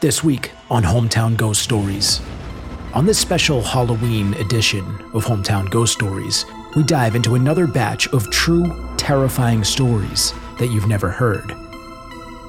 [0.00, 2.22] This week on Hometown Ghost Stories.
[2.94, 8.30] On this special Halloween edition of Hometown Ghost Stories, we dive into another batch of
[8.30, 8.64] true,
[8.96, 11.54] terrifying stories that you've never heard.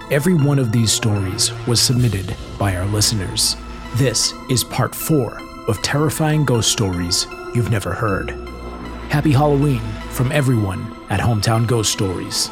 [0.10, 3.58] Every one of these stories was submitted by our listeners.
[3.96, 5.38] This is part four
[5.68, 8.30] of terrifying ghost stories you've never heard.
[9.10, 9.82] Happy Halloween
[10.12, 12.50] from everyone at Hometown Ghost Stories.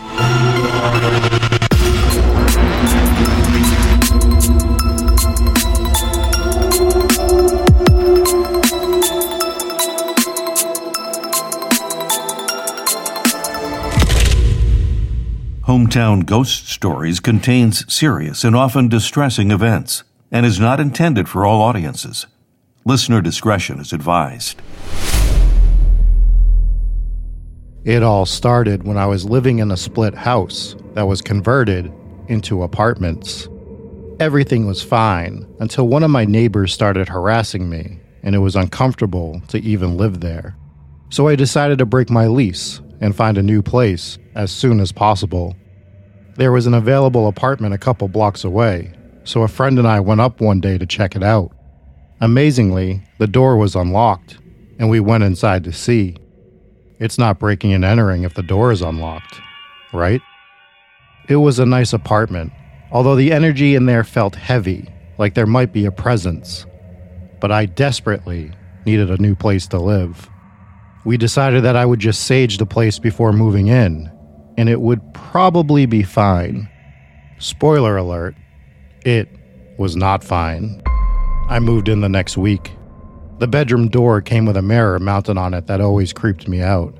[15.89, 21.63] Hometown Ghost Stories contains serious and often distressing events and is not intended for all
[21.63, 22.27] audiences.
[22.85, 24.61] Listener discretion is advised.
[27.83, 31.91] It all started when I was living in a split house that was converted
[32.27, 33.47] into apartments.
[34.19, 39.41] Everything was fine until one of my neighbors started harassing me, and it was uncomfortable
[39.47, 40.55] to even live there.
[41.09, 44.91] So I decided to break my lease and find a new place as soon as
[44.91, 45.55] possible.
[46.39, 48.93] There was an available apartment a couple blocks away,
[49.25, 51.51] so a friend and I went up one day to check it out.
[52.21, 54.37] Amazingly, the door was unlocked,
[54.79, 56.15] and we went inside to see.
[56.97, 59.41] It's not breaking and entering if the door is unlocked,
[59.91, 60.21] right?
[61.27, 62.53] It was a nice apartment,
[62.89, 66.65] although the energy in there felt heavy, like there might be a presence.
[67.41, 68.53] But I desperately
[68.85, 70.29] needed a new place to live.
[71.03, 74.09] We decided that I would just sage the place before moving in,
[74.59, 76.67] and it would probably be fine.
[77.37, 78.35] Spoiler alert,
[79.05, 79.29] it
[79.77, 80.81] was not fine.
[81.47, 82.73] I moved in the next week.
[83.37, 86.93] The bedroom door came with a mirror mounted on it that always creeped me out.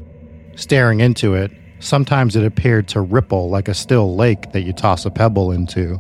[0.55, 5.05] Staring into it, sometimes it appeared to ripple like a still lake that you toss
[5.05, 5.99] a pebble into.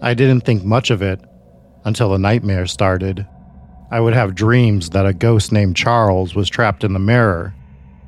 [0.00, 1.20] I didn't think much of it
[1.84, 3.26] until the nightmare started.
[3.90, 7.54] I would have dreams that a ghost named Charles was trapped in the mirror,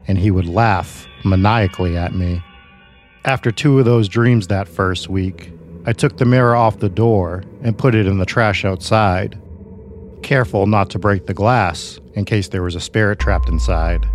[0.09, 2.43] and he would laugh maniacally at me.
[3.27, 5.51] After two of those dreams that first week,
[5.87, 9.41] I took the mirror off the door and put it in the trash outside,
[10.23, 14.07] careful not to break the glass in case there was a spirit trapped inside.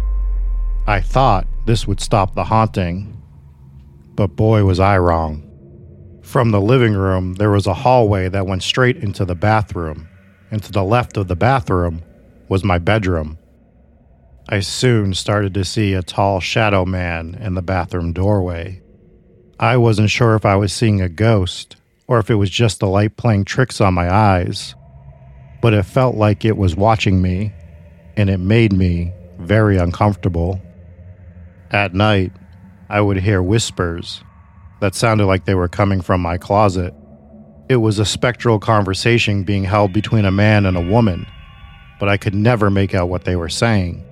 [0.86, 3.20] I thought this would stop the haunting,
[4.14, 5.44] but boy was I wrong.
[6.22, 10.08] From the living room, there was a hallway that went straight into the bathroom
[10.52, 12.04] and to the left of the bathroom
[12.48, 13.40] was my bedroom.
[14.50, 18.84] I soon started to see a tall shadow man in the bathroom doorway.
[19.62, 21.76] I wasn't sure if I was seeing a ghost
[22.08, 24.74] or if it was just the light playing tricks on my eyes,
[25.62, 27.52] but it felt like it was watching me,
[28.16, 30.62] and it made me very uncomfortable.
[31.72, 32.32] At night,
[32.90, 34.24] I would hear whispers
[34.80, 36.94] that sounded like they were coming from my closet.
[37.68, 41.28] It was a spectral conversation being held between a man and a woman,
[42.00, 44.06] but I could never make out what they were saying.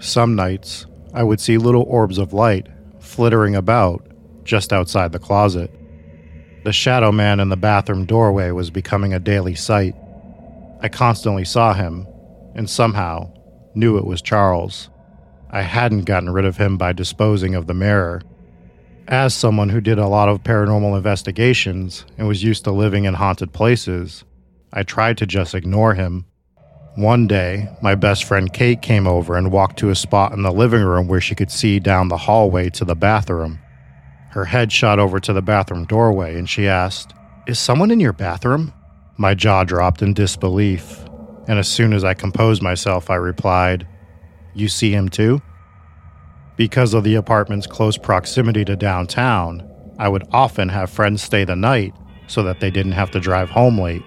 [0.00, 2.66] Some nights, I would see little orbs of light
[2.98, 4.09] flittering about
[4.50, 5.70] just outside the closet.
[6.64, 9.94] The shadow man in the bathroom doorway was becoming a daily sight.
[10.80, 12.08] I constantly saw him,
[12.56, 13.32] and somehow
[13.76, 14.90] knew it was Charles.
[15.52, 18.22] I hadn't gotten rid of him by disposing of the mirror,
[19.06, 23.14] as someone who did a lot of paranormal investigations and was used to living in
[23.14, 24.24] haunted places,
[24.72, 26.26] I tried to just ignore him.
[26.96, 30.52] One day, my best friend Kate came over and walked to a spot in the
[30.52, 33.60] living room where she could see down the hallway to the bathroom.
[34.30, 37.14] Her head shot over to the bathroom doorway and she asked,
[37.46, 38.72] Is someone in your bathroom?
[39.16, 41.04] My jaw dropped in disbelief,
[41.46, 43.86] and as soon as I composed myself, I replied,
[44.54, 45.42] You see him too?
[46.56, 49.68] Because of the apartment's close proximity to downtown,
[49.98, 51.94] I would often have friends stay the night
[52.28, 54.02] so that they didn't have to drive home late.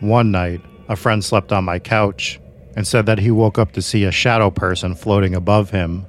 [0.00, 2.40] One night, a friend slept on my couch
[2.76, 6.06] and said that he woke up to see a shadow person floating above him.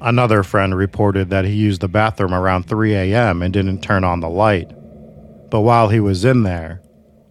[0.00, 3.42] Another friend reported that he used the bathroom around 3 a.m.
[3.42, 4.70] and didn't turn on the light.
[5.50, 6.82] But while he was in there,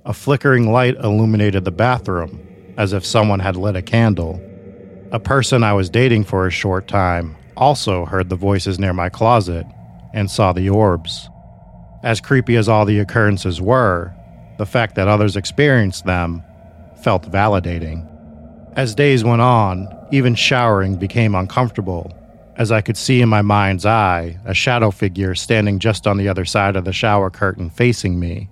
[0.04, 2.40] a flickering light illuminated the bathroom
[2.78, 4.42] as if someone had lit a candle.
[5.12, 9.10] A person I was dating for a short time also heard the voices near my
[9.10, 9.66] closet
[10.14, 11.30] and saw the orbs.
[12.04, 14.14] As creepy as all the occurrences were,
[14.58, 16.44] the fact that others experienced them
[17.04, 18.10] felt validating.
[18.76, 22.12] As days went on, even showering became uncomfortable,
[22.56, 26.30] as I could see in my mind's eye a shadow figure standing just on the
[26.30, 28.50] other side of the shower curtain facing me.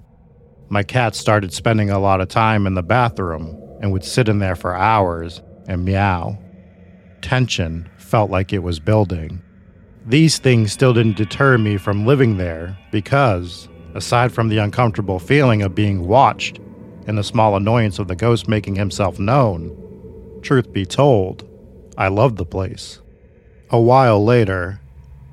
[0.70, 4.40] My cat started spending a lot of time in the bathroom and would sit in
[4.40, 6.38] there for hours and meow.
[7.22, 9.42] Tension felt like it was building.
[10.06, 15.62] These things still didn't deter me from living there because, aside from the uncomfortable feeling
[15.62, 16.60] of being watched
[17.08, 19.78] and the small annoyance of the ghost making himself known,
[20.42, 21.48] truth be told,
[21.98, 23.00] I loved the place.
[23.74, 24.80] A while later,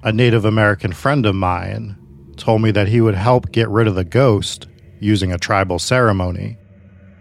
[0.02, 1.94] a Native American friend of mine
[2.36, 4.66] told me that he would help get rid of the ghost
[4.98, 6.56] using a tribal ceremony.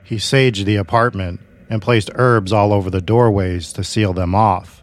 [0.04, 4.80] He saged the apartment and placed herbs all over the doorways to seal them off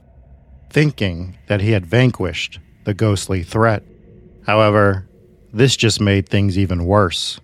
[0.69, 3.83] thinking that he had vanquished the ghostly threat.
[4.45, 5.09] However,
[5.51, 7.41] this just made things even worse.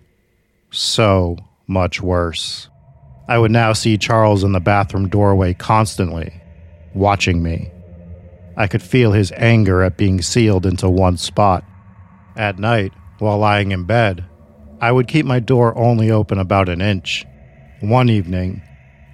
[0.69, 2.69] So much worse.
[3.27, 6.31] I would now see Charles in the bathroom doorway constantly,
[6.93, 7.71] watching me.
[8.55, 11.63] I could feel his anger at being sealed into one spot.
[12.35, 14.25] At night, while lying in bed,
[14.79, 17.25] I would keep my door only open about an inch.
[17.81, 18.61] One evening,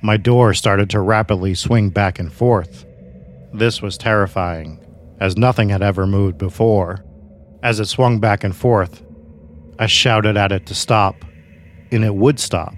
[0.01, 2.85] my door started to rapidly swing back and forth.
[3.53, 4.79] This was terrifying,
[5.19, 7.03] as nothing had ever moved before.
[7.63, 9.03] As it swung back and forth,
[9.77, 11.25] I shouted at it to stop,
[11.91, 12.73] and it would stop.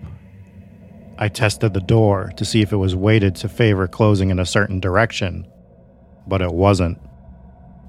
[1.17, 4.45] I tested the door to see if it was weighted to favor closing in a
[4.45, 5.47] certain direction,
[6.31, 6.97] but it wasn't.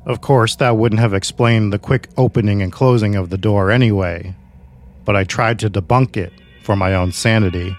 [0.04, 4.34] Of course, that wouldn't have explained the quick opening and closing of the door anyway,
[5.04, 6.32] but I tried to debunk it
[6.64, 7.76] for my own sanity.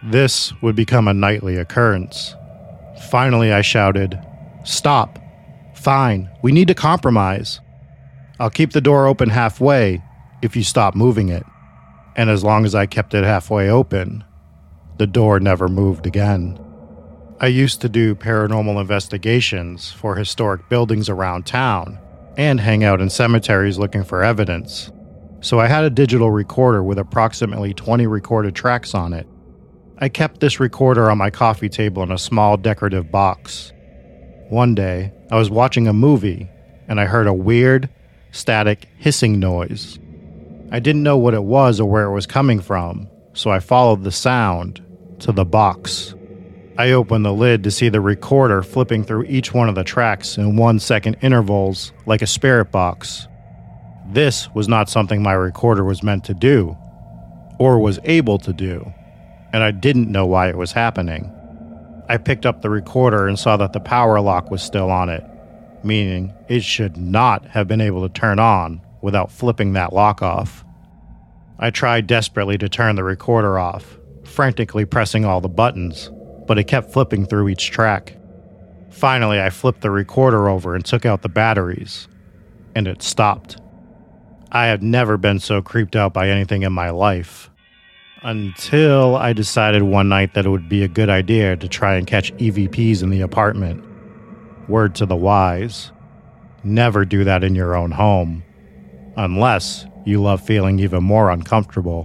[0.00, 2.36] This would become a nightly occurrence.
[3.10, 4.16] Finally, I shouted,
[4.62, 5.18] Stop.
[5.74, 7.58] Fine, we need to compromise.
[8.38, 10.00] I'll keep the door open halfway
[10.40, 11.44] if you stop moving it.
[12.14, 14.22] And as long as I kept it halfway open,
[14.98, 16.63] the door never moved again.
[17.40, 21.98] I used to do paranormal investigations for historic buildings around town
[22.36, 24.92] and hang out in cemeteries looking for evidence.
[25.40, 29.26] So I had a digital recorder with approximately 20 recorded tracks on it.
[29.98, 33.72] I kept this recorder on my coffee table in a small decorative box.
[34.48, 36.48] One day, I was watching a movie
[36.86, 37.88] and I heard a weird,
[38.30, 39.98] static hissing noise.
[40.70, 44.04] I didn't know what it was or where it was coming from, so I followed
[44.04, 44.84] the sound
[45.20, 46.14] to the box.
[46.76, 50.36] I opened the lid to see the recorder flipping through each one of the tracks
[50.36, 53.28] in one second intervals like a spirit box.
[54.08, 56.76] This was not something my recorder was meant to do,
[57.58, 58.92] or was able to do
[59.54, 61.30] and I didn't know why it was happening.
[62.08, 65.22] I picked up the recorder and saw that the power lock was still on it,
[65.84, 70.64] meaning it should not have been able to turn on without flipping that lock off.
[71.60, 76.10] I tried desperately to turn the recorder off, frantically pressing all the buttons,
[76.46, 78.16] but it kept flipping through each track.
[78.90, 82.08] Finally, I flipped the recorder over and took out the batteries,
[82.74, 83.58] and it stopped.
[84.52, 87.50] I had never been so creeped out by anything in my life
[88.22, 92.06] until I decided one night that it would be a good idea to try and
[92.06, 93.84] catch EVPs in the apartment.
[94.68, 95.92] Word to the wise
[96.64, 98.42] never do that in your own home,
[99.16, 102.04] unless you love feeling even more uncomfortable.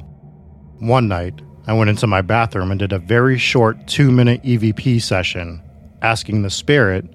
[0.79, 5.03] One night, I went into my bathroom and did a very short two minute EVP
[5.03, 5.61] session,
[6.01, 7.05] asking the spirit,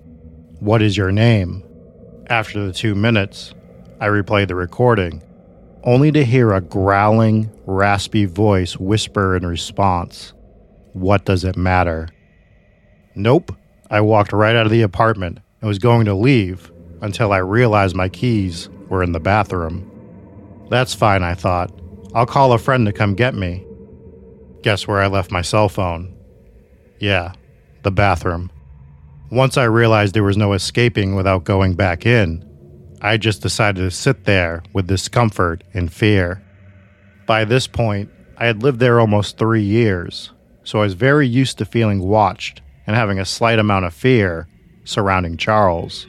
[0.61, 1.64] What is your name?
[2.28, 3.52] After the two minutes,
[4.00, 5.25] I replayed the recording
[5.82, 10.32] only to hear a growling, raspy voice whisper in response,
[10.92, 12.08] What does it matter?
[13.16, 13.56] Nope.
[13.90, 16.70] I walked right out of the apartment and was going to leave
[17.02, 19.90] until I realized my keys were in the bathroom.
[20.70, 21.76] That's fine, I thought.
[22.14, 23.66] I'll call a friend to come get me.
[24.64, 26.16] Guess where I left my cell phone?
[26.99, 27.33] Yeah,
[27.83, 28.50] the bathroom.
[29.30, 32.42] Once I realized there was no escaping without going back in,
[33.02, 36.42] I just decided to sit there with discomfort and fear.
[37.26, 40.30] By this point, I had lived there almost three years,
[40.62, 44.49] so I was very used to feeling watched and having a slight amount of fear
[44.85, 46.06] surrounding Charles.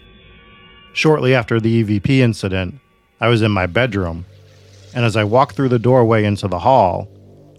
[0.94, 2.76] Shortly after the EVP incident,
[3.20, 4.26] I was in my bedroom,
[4.94, 7.10] and as I walked through the doorway into the hall,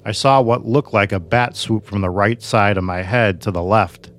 [0.06, 3.40] I saw what looked like a bat swoop from the right side of my head
[3.40, 4.12] to the left.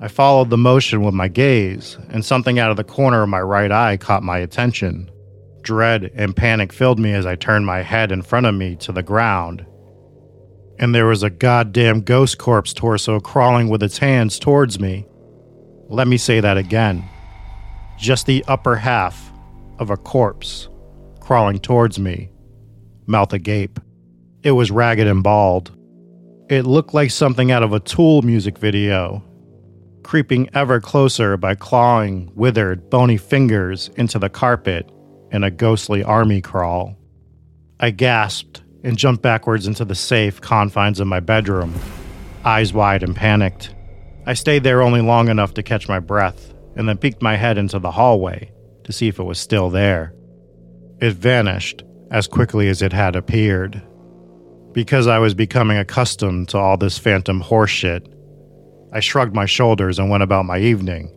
[0.00, 3.40] I followed the motion with my gaze, and something out of the corner of my
[3.40, 5.08] right eye caught my attention.
[5.62, 8.90] Dread and panic filled me as I turned my head in front of me to
[8.90, 9.64] the ground.
[10.80, 15.06] And there was a goddamn ghost corpse torso crawling with its hands towards me.
[15.88, 17.08] Let me say that again.
[18.00, 19.32] Just the upper half
[19.78, 20.68] of a corpse
[21.20, 22.32] crawling towards me,
[23.06, 23.78] mouth agape.
[24.42, 25.72] It was ragged and bald.
[26.48, 29.22] It looked like something out of a Tool music video,
[30.04, 34.90] creeping ever closer by clawing withered, bony fingers into the carpet
[35.32, 36.96] in a ghostly army crawl.
[37.80, 41.74] I gasped and jumped backwards into the safe confines of my bedroom,
[42.44, 43.74] eyes wide and panicked.
[44.24, 47.58] I stayed there only long enough to catch my breath and then peeked my head
[47.58, 48.52] into the hallway
[48.84, 50.14] to see if it was still there.
[51.00, 53.82] It vanished as quickly as it had appeared.
[54.72, 58.06] Because I was becoming accustomed to all this phantom horseshit,
[58.92, 61.12] I shrugged my shoulders and went about my evening,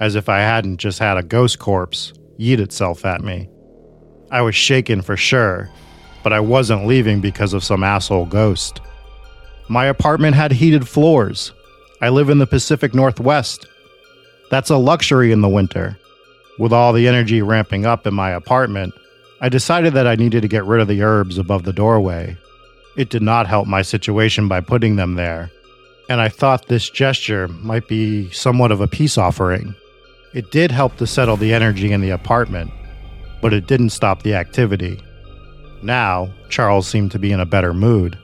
[0.00, 3.48] as if I hadn't just had a ghost corpse yeet itself at me.
[4.30, 5.70] I was shaken for sure,
[6.22, 8.80] but I wasn't leaving because of some asshole ghost.
[9.68, 11.52] My apartment had heated floors.
[12.00, 13.66] I live in the Pacific Northwest.
[14.50, 15.98] That's a luxury in the winter.
[16.58, 18.94] With all the energy ramping up in my apartment,
[19.40, 22.36] I decided that I needed to get rid of the herbs above the doorway.
[22.96, 25.50] It did not help my situation by putting them there,
[26.08, 29.74] and I thought this gesture might be somewhat of a peace offering.
[30.32, 32.70] It did help to settle the energy in the apartment,
[33.42, 35.00] but it didn't stop the activity.
[35.82, 38.18] Now, Charles seemed to be in a better mood.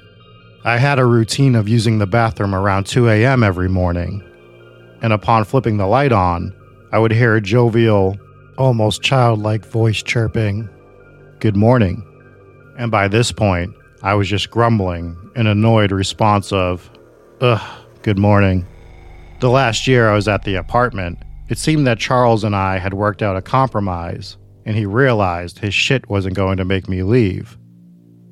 [0.65, 3.43] I had a routine of using the bathroom around 2 a.m.
[3.43, 4.23] every morning,
[5.03, 6.55] and upon flipping the light on,
[6.93, 8.19] I would hear a jovial,
[8.57, 10.69] almost childlike voice chirping,
[11.41, 12.07] Good morning.
[12.79, 13.75] And by this point,
[14.05, 16.91] I was just grumbling, an annoyed response of,
[17.41, 18.67] Ugh, good morning.
[19.39, 21.19] The last year I was at the apartment,
[21.49, 25.73] it seemed that Charles and I had worked out a compromise, and he realized his
[25.73, 27.57] shit wasn't going to make me leave.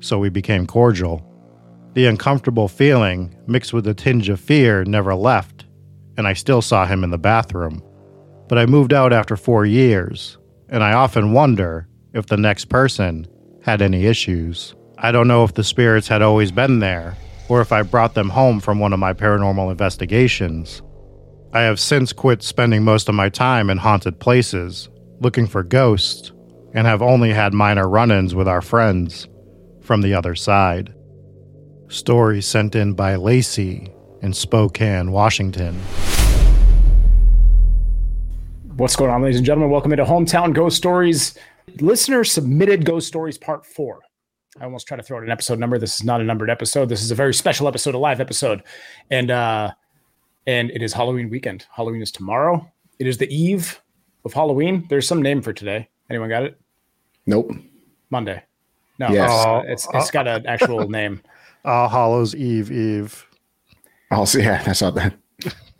[0.01, 1.25] So we became cordial.
[1.93, 5.67] The uncomfortable feeling, mixed with a tinge of fear, never left,
[6.17, 7.81] and I still saw him in the bathroom.
[8.49, 10.37] But I moved out after four years,
[10.67, 13.25] and I often wonder if the next person
[13.61, 14.75] had any issues.
[15.03, 17.17] I don't know if the spirits had always been there,
[17.49, 20.83] or if I brought them home from one of my paranormal investigations.
[21.53, 24.89] I have since quit spending most of my time in haunted places,
[25.19, 26.31] looking for ghosts,
[26.75, 29.27] and have only had minor run ins with our friends
[29.81, 30.93] from the other side.
[31.87, 33.91] Story sent in by Lacey
[34.21, 35.81] in Spokane, Washington.
[38.75, 39.71] What's going on, ladies and gentlemen?
[39.71, 41.35] Welcome into Hometown Ghost Stories.
[41.79, 43.99] Listener submitted Ghost Stories Part 4.
[44.59, 45.79] I almost try to throw out an episode number.
[45.79, 46.89] This is not a numbered episode.
[46.89, 48.63] This is a very special episode, a live episode.
[49.09, 49.71] And uh
[50.47, 51.65] and it is Halloween weekend.
[51.71, 52.69] Halloween is tomorrow.
[52.99, 53.81] It is the eve
[54.25, 54.85] of Halloween.
[54.89, 55.89] There's some name for today.
[56.09, 56.59] Anyone got it?
[57.25, 57.51] Nope.
[58.09, 58.43] Monday.
[58.99, 59.31] No, Yes.
[59.31, 61.21] uh, it's it's got an actual name.
[61.63, 63.25] All Hallows Eve Eve.
[64.11, 64.41] I'll see.
[64.41, 65.13] Yeah, I saw that.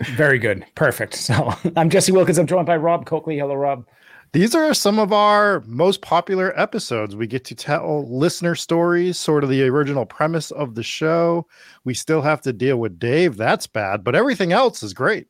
[0.03, 0.65] Very good.
[0.75, 1.15] Perfect.
[1.15, 2.37] So I'm Jesse Wilkins.
[2.39, 3.37] I'm joined by Rob Coakley.
[3.37, 3.85] Hello, Rob.
[4.33, 7.17] These are some of our most popular episodes.
[7.17, 11.47] We get to tell listener stories, sort of the original premise of the show.
[11.83, 13.35] We still have to deal with Dave.
[13.35, 15.27] That's bad, but everything else is great.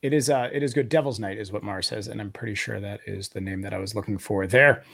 [0.00, 0.88] It is uh it is good.
[0.88, 3.74] Devil's Night is what Mara says, and I'm pretty sure that is the name that
[3.74, 4.84] I was looking for there.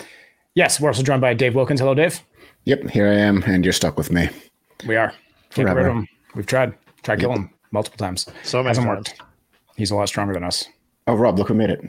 [0.55, 1.81] Yes, we're also joined by Dave Wilkins.
[1.81, 2.21] Hello, Dave.
[2.65, 4.29] Yep, here I am, and you're stuck with me.
[4.87, 5.13] We are.
[5.51, 5.91] Can't get rid of Forever.
[5.91, 6.09] him.
[6.35, 6.75] We've tried.
[7.03, 8.27] Tried killing him multiple times.
[8.43, 9.09] So many Hasn't times.
[9.09, 9.21] worked.
[9.77, 10.67] He's a lot stronger than us.
[11.07, 11.81] Oh, Rob, look who made it.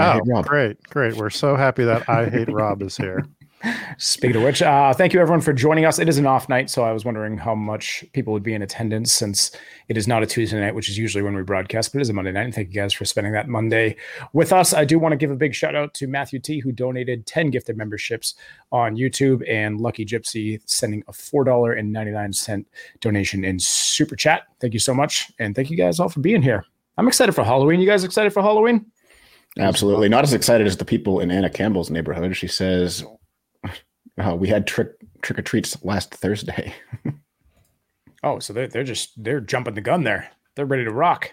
[0.00, 1.16] Oh, great, great.
[1.16, 3.24] We're so happy that I Hate Rob is here.
[3.98, 5.98] Speaking of which, uh, thank you everyone for joining us.
[5.98, 8.62] It is an off night, so I was wondering how much people would be in
[8.62, 9.50] attendance since
[9.88, 12.08] it is not a Tuesday night, which is usually when we broadcast, but it is
[12.08, 12.44] a Monday night.
[12.44, 13.96] And thank you guys for spending that Monday
[14.32, 14.72] with us.
[14.72, 17.50] I do want to give a big shout out to Matthew T, who donated 10
[17.50, 18.34] gifted memberships
[18.72, 22.64] on YouTube, and Lucky Gypsy sending a $4.99
[23.00, 24.44] donation in Super Chat.
[24.60, 25.30] Thank you so much.
[25.38, 26.64] And thank you guys all for being here.
[26.96, 27.80] I'm excited for Halloween.
[27.80, 28.86] You guys excited for Halloween?
[29.58, 30.08] Absolutely.
[30.08, 32.36] Not as excited as the people in Anna Campbell's neighborhood.
[32.36, 33.04] She says,
[34.18, 34.92] oh, we had trick
[35.22, 36.74] trick or treats last Thursday.
[38.22, 40.30] Oh, so they're, they're just, they're jumping the gun there.
[40.54, 41.32] They're ready to rock.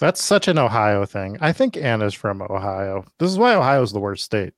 [0.00, 1.38] That's such an Ohio thing.
[1.40, 3.06] I think Anna's from Ohio.
[3.18, 4.52] This is why Ohio's the worst state.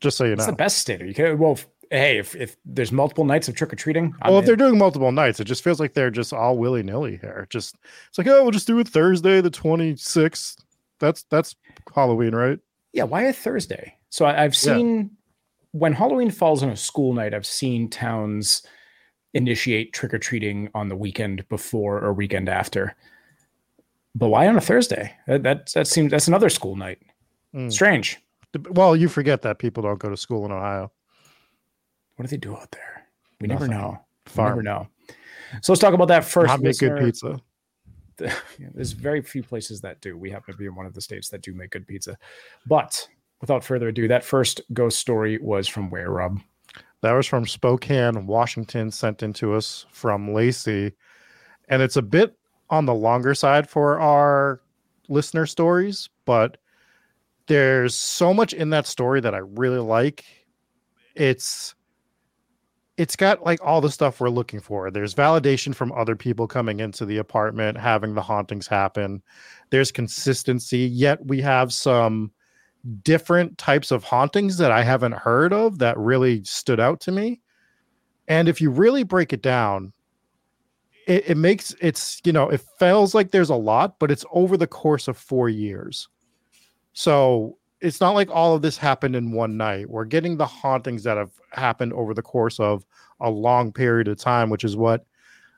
[0.00, 0.44] Just so you It's know.
[0.44, 1.00] It's the best state.
[1.02, 4.38] You can well, if, hey, if, if there's multiple nights of trick or treating, Well,
[4.38, 7.46] if they're doing multiple nights, it just feels like they're just all willy nilly here.
[7.50, 7.76] Just
[8.08, 10.64] it's like, oh, we'll just do it Thursday, the twenty sixth.
[11.00, 11.54] That's that's
[11.94, 12.58] Halloween, right?
[12.92, 13.94] yeah, why a Thursday?
[14.10, 14.74] So I, I've Yeah.
[14.76, 15.10] seen
[15.72, 18.62] when Halloween falls on a school night, I've seen towns
[19.34, 22.96] initiate trick or treating on the weekend before or weekend after.
[24.14, 25.14] But why on a Thursday?
[25.26, 26.98] That that, that seems that's another school night.
[27.54, 27.70] Mm.
[27.70, 28.18] Strange.
[28.70, 30.90] Well, you forget that people don't go to school in Ohio.
[32.16, 33.06] What do they do out there?
[33.40, 33.82] We never Nothing.
[33.82, 33.98] know.
[34.26, 34.48] We Farm.
[34.48, 34.88] never know.
[35.62, 36.48] So let's talk about that first.
[36.48, 37.38] Not make good pizza.
[38.74, 40.16] There's very few places that do.
[40.16, 42.16] We happen to be in one of the states that do make good pizza.
[42.66, 43.08] But
[43.40, 46.40] without further ado, that first ghost story was from where, Rob?
[47.02, 50.92] That was from Spokane, Washington, sent in to us from Lacey.
[51.68, 52.36] And it's a bit
[52.70, 54.60] on the longer side for our
[55.08, 56.58] listener stories, but
[57.46, 60.24] there's so much in that story that I really like.
[61.14, 61.74] It's
[62.98, 64.90] it's got like all the stuff we're looking for.
[64.90, 69.22] There's validation from other people coming into the apartment, having the hauntings happen.
[69.70, 72.32] There's consistency, yet we have some
[73.04, 77.40] different types of hauntings that I haven't heard of that really stood out to me.
[78.26, 79.92] And if you really break it down,
[81.06, 84.56] it, it makes it's, you know, it feels like there's a lot, but it's over
[84.56, 86.08] the course of four years.
[86.94, 89.88] So it's not like all of this happened in one night.
[89.88, 92.84] We're getting the hauntings that have happened over the course of
[93.20, 95.04] a long period of time, which is what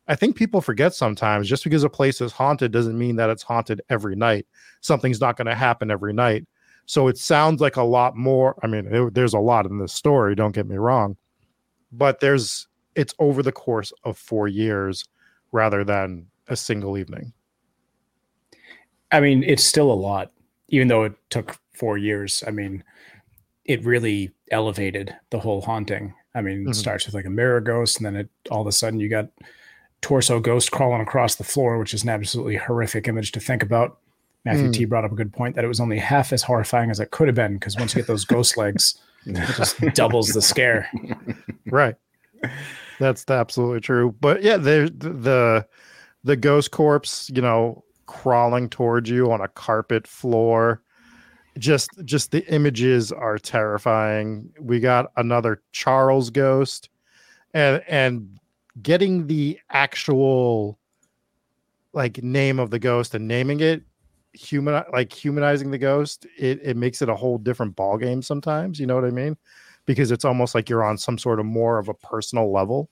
[0.08, 1.48] I think people forget sometimes.
[1.48, 4.46] Just because a place is haunted doesn't mean that it's haunted every night.
[4.80, 6.46] Something's not going to happen every night.
[6.86, 8.56] So it sounds like a lot more.
[8.62, 11.16] I mean, it, there's a lot in this story, don't get me wrong,
[11.92, 15.04] but there's it's over the course of four years
[15.52, 17.32] rather than a single evening.
[19.12, 20.32] I mean, it's still a lot,
[20.68, 22.44] even though it took four years.
[22.46, 22.84] I mean,
[23.64, 26.14] it really elevated the whole haunting.
[26.34, 26.70] I mean, mm-hmm.
[26.70, 29.08] it starts with like a mirror ghost, and then it all of a sudden you
[29.08, 29.30] got
[30.02, 33.98] torso ghost crawling across the floor, which is an absolutely horrific image to think about.
[34.44, 34.72] Matthew mm.
[34.72, 37.10] T brought up a good point that it was only half as horrifying as it
[37.10, 40.88] could have been because once you get those ghost legs, it just doubles the scare.
[41.66, 41.94] Right.
[42.98, 44.14] That's absolutely true.
[44.20, 45.66] But yeah, the the
[46.24, 50.82] the ghost corpse, you know, crawling towards you on a carpet floor
[51.58, 54.52] just just the images are terrifying.
[54.60, 56.90] We got another Charles ghost,
[57.54, 58.38] and and
[58.82, 60.78] getting the actual
[61.92, 63.82] like name of the ghost and naming it
[64.32, 68.78] human like humanizing the ghost it, it makes it a whole different ball game sometimes
[68.78, 69.36] you know what i mean?
[69.86, 72.90] Because it's almost like you're on some sort of more of a personal level.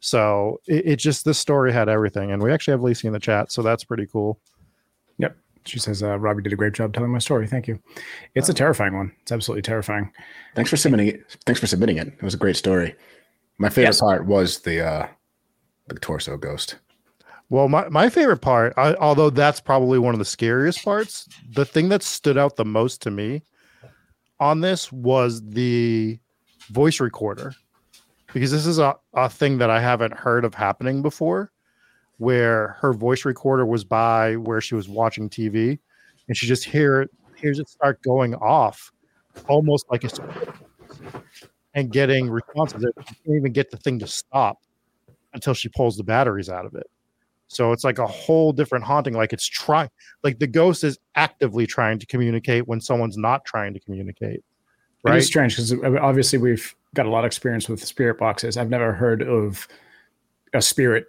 [0.00, 3.20] So it, it just this story had everything and we actually have lacey in the
[3.20, 4.38] chat so that's pretty cool
[5.68, 7.46] she says, uh, Robbie did a great job telling my story.
[7.46, 7.80] Thank you.
[8.34, 9.12] It's a terrifying one.
[9.22, 10.12] It's absolutely terrifying.
[10.54, 11.36] Thanks for submitting it.
[11.46, 12.08] Thanks for submitting it.
[12.08, 12.94] It was a great story.
[13.58, 14.00] My favorite yes.
[14.00, 15.08] part was the uh,
[15.88, 16.76] the torso ghost.
[17.48, 21.64] Well, my, my favorite part, I, although that's probably one of the scariest parts, the
[21.64, 23.42] thing that stood out the most to me
[24.40, 26.18] on this was the
[26.70, 27.54] voice recorder.
[28.34, 31.52] Because this is a, a thing that I haven't heard of happening before
[32.18, 35.78] where her voice recorder was by where she was watching TV,
[36.28, 38.92] and she just hear it hears it start going off,
[39.48, 40.10] almost like a
[41.74, 42.84] and getting responses.
[43.08, 44.58] She can't even get the thing to stop
[45.34, 46.88] until she pulls the batteries out of it.
[47.48, 49.14] So it's like a whole different haunting.
[49.14, 49.90] Like it's trying,
[50.24, 54.42] like the ghost is actively trying to communicate when someone's not trying to communicate.
[55.04, 55.18] Right?
[55.18, 58.56] It's strange because obviously we've got a lot of experience with spirit boxes.
[58.56, 59.68] I've never heard of
[60.52, 61.06] a spirit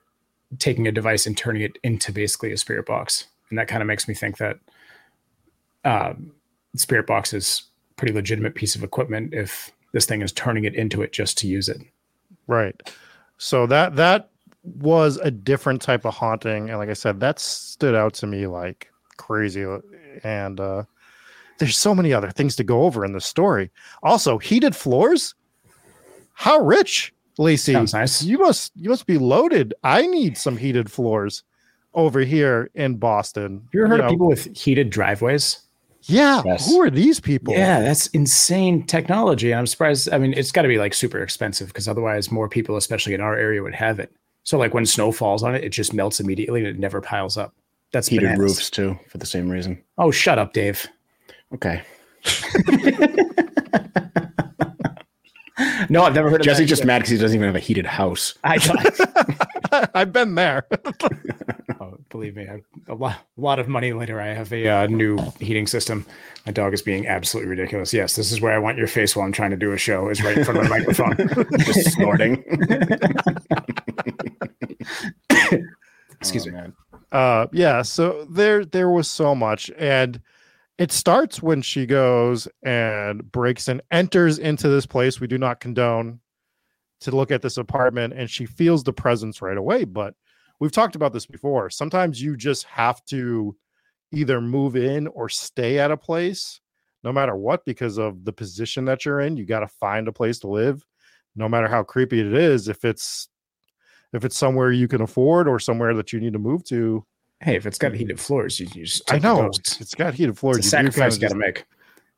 [0.60, 3.28] taking a device and turning it into basically a spirit box.
[3.50, 4.60] And that kind of makes me think that
[5.84, 6.14] uh,
[6.76, 7.64] spirit box is
[7.96, 11.48] pretty legitimate piece of equipment if this thing is turning it into it just to
[11.48, 11.82] use it.
[12.48, 12.76] Right.
[13.38, 14.30] So that that
[14.64, 18.48] was a different type of haunting, and like I said, that stood out to me
[18.48, 19.66] like crazy.
[20.24, 20.84] And uh,
[21.60, 23.72] there's so many other things to go over in the story.
[24.04, 25.36] Also, heated floors.
[26.34, 27.14] How rich?
[27.38, 28.24] Lacey, Sounds nice.
[28.24, 29.74] You must you must be loaded.
[29.84, 31.44] I need some heated floors
[31.94, 33.68] over here in Boston.
[33.74, 35.60] You ever heard you of people with heated driveways?
[36.04, 36.42] Yeah.
[36.46, 36.68] Yes.
[36.68, 37.54] Who are these people?
[37.54, 39.54] Yeah, that's insane technology.
[39.54, 40.10] I'm surprised.
[40.12, 43.22] I mean, it's got to be like super expensive because otherwise, more people, especially in
[43.22, 44.12] our area, would have it.
[44.44, 47.36] So, like when snow falls on it, it just melts immediately and it never piles
[47.36, 47.54] up.
[47.92, 48.58] That's heated bananas.
[48.58, 49.84] roofs too, for the same reason.
[49.98, 50.88] Oh, shut up, Dave.
[51.54, 51.82] Okay.
[55.90, 57.86] no, I've never heard of Jesse just mad because he doesn't even have a heated
[57.86, 58.36] house.
[58.44, 58.58] I,
[59.94, 60.68] I've been there.
[61.80, 62.48] oh, believe me,
[62.88, 64.22] a lot, a lot of money later.
[64.22, 66.06] I have a uh, new heating system.
[66.46, 67.94] My dog is being absolutely ridiculous.
[67.94, 70.10] Yes, this is where I want your face while I'm trying to do a show.
[70.10, 71.18] Is right in front of the microphone,
[71.66, 72.44] just snorting.
[76.20, 76.74] Excuse oh, me, man.
[77.12, 77.82] Uh, yeah.
[77.82, 80.22] So there, there was so much, and
[80.78, 85.20] it starts when she goes and breaks and enters into this place.
[85.20, 86.20] We do not condone
[87.02, 90.16] to look at this apartment and she feels the presence right away but
[90.60, 91.70] we've talked about this before.
[91.70, 93.56] Sometimes you just have to
[94.12, 96.60] either move in or stay at a place
[97.04, 99.38] no matter what because of the position that you're in.
[99.38, 100.86] You got to find a place to live
[101.36, 102.68] no matter how creepy it is.
[102.68, 103.30] If it's
[104.14, 107.06] if it's somewhere you can afford or somewhere that you need to move to
[107.42, 110.58] hey, if it's got heated floors, you, you just I know it's got heated floors.
[110.58, 111.66] It's a sacrifice you got to make.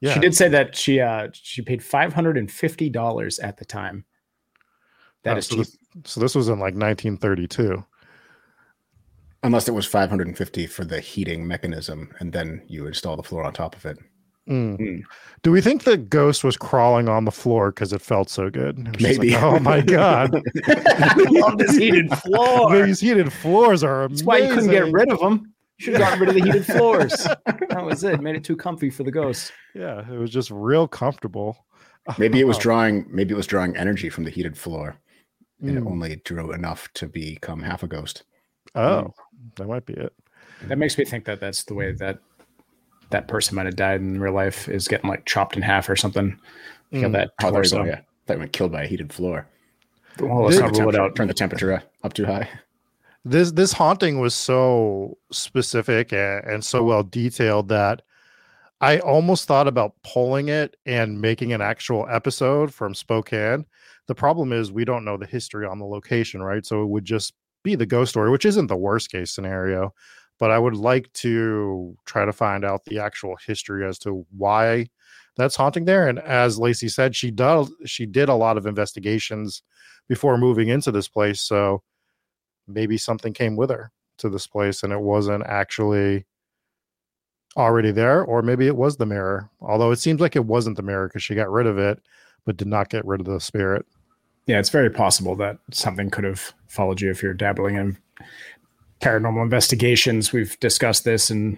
[0.01, 0.13] Yeah.
[0.13, 3.65] She did say that she uh she paid five hundred and fifty dollars at the
[3.65, 4.05] time
[5.23, 5.65] That Oh, is so cheap.
[5.65, 7.83] This, so this was in like 1932.
[9.43, 13.53] Unless it was 550 for the heating mechanism, and then you install the floor on
[13.53, 13.97] top of it.
[14.49, 14.77] Mm.
[14.79, 15.03] Mm.
[15.43, 18.79] Do we think the ghost was crawling on the floor because it felt so good?
[18.79, 19.33] It was just Maybe.
[19.33, 20.41] like, oh my god!
[20.67, 22.85] I love this heated floor.
[22.85, 24.25] These heated floors are amazing.
[24.25, 25.53] That's why you couldn't get rid of them.
[25.77, 27.27] You should have gotten rid of the heated floors.
[27.69, 28.19] That was it.
[28.21, 29.51] Made it too comfy for the ghost.
[29.75, 31.65] Yeah, it was just real comfortable.
[32.17, 33.05] Maybe it was drawing.
[33.09, 34.97] Maybe it was drawing energy from the heated floor,
[35.61, 35.91] and it Mm.
[35.91, 38.23] only drew enough to become half a ghost.
[38.75, 39.13] Oh,
[39.57, 40.11] that might be it.
[40.67, 42.19] That makes me think that that's the way that
[43.11, 45.95] that person might have died in real life is getting like chopped in half or
[45.95, 46.37] something.
[46.91, 47.13] Kill Mm.
[47.13, 47.77] that Oh, there we go.
[47.77, 47.83] torso.
[47.85, 49.47] Yeah, that went killed by a heated floor.
[50.19, 51.15] Well, let's Did- not rule it out.
[51.15, 52.49] Turn the temperature up too high.
[53.25, 58.01] This this haunting was so specific and, and so well detailed that
[58.81, 63.65] I almost thought about pulling it and making an actual episode from Spokane.
[64.07, 66.65] The problem is we don't know the history on the location, right?
[66.65, 69.93] So it would just be the ghost story, which isn't the worst case scenario.
[70.39, 74.87] But I would like to try to find out the actual history as to why
[75.35, 76.07] that's haunting there.
[76.07, 79.63] And as Lacey said, she does she did a lot of investigations
[80.07, 81.41] before moving into this place.
[81.41, 81.83] So
[82.67, 86.25] maybe something came with her to this place and it wasn't actually
[87.57, 89.49] already there, or maybe it was the mirror.
[89.61, 91.99] Although it seems like it wasn't the mirror because she got rid of it,
[92.45, 93.85] but did not get rid of the spirit.
[94.45, 97.97] Yeah, it's very possible that something could have followed you if you're dabbling in
[99.01, 100.33] paranormal investigations.
[100.33, 101.57] We've discussed this and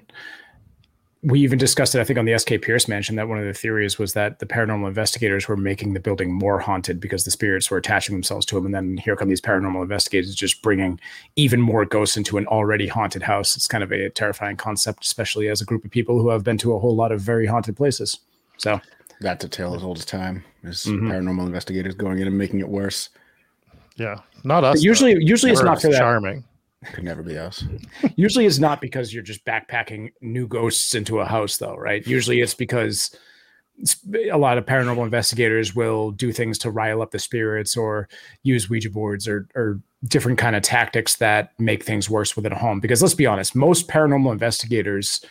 [1.24, 3.16] we even discussed it, I think, on the SK Pierce mansion.
[3.16, 6.60] That one of the theories was that the paranormal investigators were making the building more
[6.60, 8.66] haunted because the spirits were attaching themselves to them.
[8.66, 11.00] And then here come these paranormal investigators just bringing
[11.36, 13.56] even more ghosts into an already haunted house.
[13.56, 16.58] It's kind of a terrifying concept, especially as a group of people who have been
[16.60, 18.18] to a whole lot of very haunted places.
[18.58, 18.82] So,
[19.20, 20.44] That's a tale as old as time.
[20.64, 21.02] Is Mhm.
[21.12, 23.10] paranormal investigators going in and making it worse?
[23.96, 24.74] Yeah, not us.
[24.74, 24.84] but though.
[24.86, 26.00] usually, usually it's We're not for that.
[26.00, 26.44] charming.
[26.94, 27.64] Could never be us.
[28.16, 32.06] Usually it's not because you're just backpacking new ghosts into a house, though, right?
[32.08, 33.16] Usually it's because
[34.32, 38.10] a lot of paranormal investigators will do things to rile up the spirits or
[38.44, 42.58] use Ouija boards or, or different kind of tactics that make things worse within a
[42.58, 42.80] home.
[42.80, 45.24] Because let's be honest, most paranormal investigators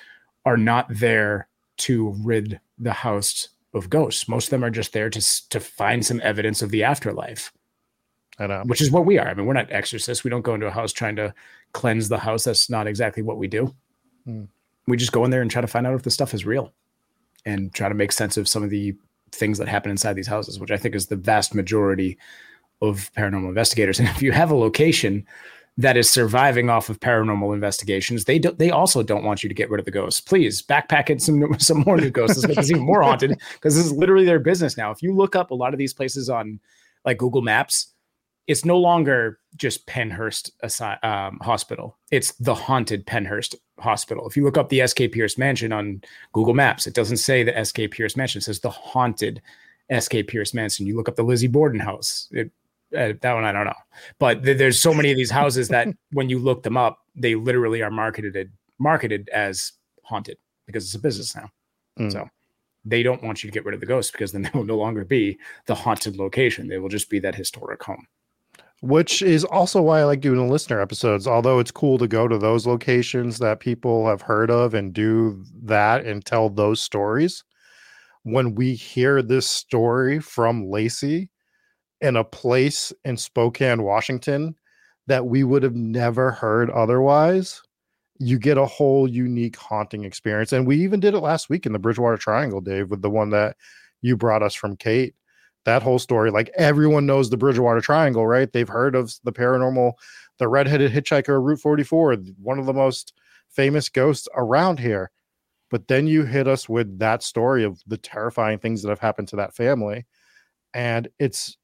[0.44, 4.28] are not there to rid the house of ghosts.
[4.28, 7.52] Most of them are just there to to find some evidence of the afterlife
[8.48, 8.62] Know.
[8.64, 9.28] which is what we are.
[9.28, 10.24] I mean, we're not exorcists.
[10.24, 11.34] We don't go into a house trying to
[11.72, 12.44] cleanse the house.
[12.44, 13.74] That's not exactly what we do.
[14.24, 14.44] Hmm.
[14.86, 16.72] We just go in there and try to find out if the stuff is real
[17.44, 18.94] and try to make sense of some of the
[19.32, 22.18] things that happen inside these houses, which I think is the vast majority
[22.82, 23.98] of paranormal investigators.
[23.98, 25.26] And if you have a location
[25.76, 29.54] that is surviving off of paranormal investigations, they do, they also don't want you to
[29.54, 30.20] get rid of the ghosts.
[30.20, 32.46] Please backpack in some some more new ghosts.
[32.46, 34.90] This even more haunted because this is literally their business now.
[34.90, 36.60] If you look up a lot of these places on
[37.04, 37.94] like Google Maps,
[38.46, 41.96] it's no longer just Pennhurst assi- um, Hospital.
[42.10, 44.26] It's the haunted Pennhurst Hospital.
[44.26, 47.64] If you look up the SK Pierce Mansion on Google Maps, it doesn't say the
[47.64, 48.38] SK Pierce Mansion.
[48.40, 49.40] It says the haunted
[49.96, 50.86] SK Pierce Mansion.
[50.86, 52.28] You look up the Lizzie Borden house.
[52.32, 52.50] It,
[52.96, 53.72] uh, that one I don't know,
[54.18, 57.36] but th- there's so many of these houses that when you look them up, they
[57.36, 58.50] literally are marketed
[58.80, 59.72] marketed as
[60.02, 61.48] haunted because it's a business now.
[62.00, 62.10] Mm.
[62.10, 62.28] So
[62.84, 64.76] they don't want you to get rid of the ghosts because then they will no
[64.76, 66.66] longer be the haunted location.
[66.66, 68.06] They will just be that historic home.
[68.80, 71.26] Which is also why I like doing the listener episodes.
[71.26, 75.44] Although it's cool to go to those locations that people have heard of and do
[75.64, 77.44] that and tell those stories.
[78.22, 81.30] When we hear this story from Lacey
[82.00, 84.54] in a place in Spokane, Washington,
[85.06, 87.62] that we would have never heard otherwise,
[88.18, 90.52] you get a whole unique haunting experience.
[90.52, 93.30] And we even did it last week in the Bridgewater Triangle, Dave, with the one
[93.30, 93.56] that
[94.02, 95.14] you brought us from Kate
[95.64, 96.30] that whole story.
[96.30, 98.52] Like everyone knows the Bridgewater Triangle, right?
[98.52, 99.92] They've heard of the paranormal,
[100.38, 103.12] the redheaded hitchhiker, Route 44, one of the most
[103.48, 105.10] famous ghosts around here.
[105.70, 109.28] But then you hit us with that story of the terrifying things that have happened
[109.28, 110.06] to that family.
[110.74, 111.56] And it's,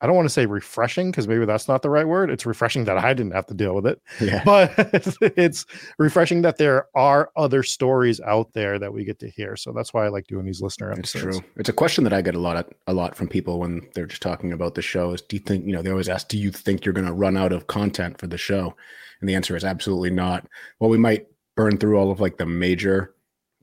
[0.00, 2.30] I don't want to say refreshing because maybe that's not the right word.
[2.30, 4.42] It's refreshing that I didn't have to deal with it Yeah.
[4.44, 4.72] but
[5.36, 5.66] it's
[5.98, 9.56] refreshing that there are other stories out there that we get to hear.
[9.56, 11.24] So that's why I like doing these listener episodes.
[11.24, 11.48] It's true.
[11.56, 14.06] It's a question that I get a lot of, a lot from people when they're
[14.06, 15.12] just talking about the show.
[15.12, 15.82] Is do you think you know?
[15.82, 18.38] They always ask, "Do you think you're going to run out of content for the
[18.38, 18.74] show?"
[19.20, 20.46] And the answer is absolutely not.
[20.78, 23.14] Well, we might burn through all of like the major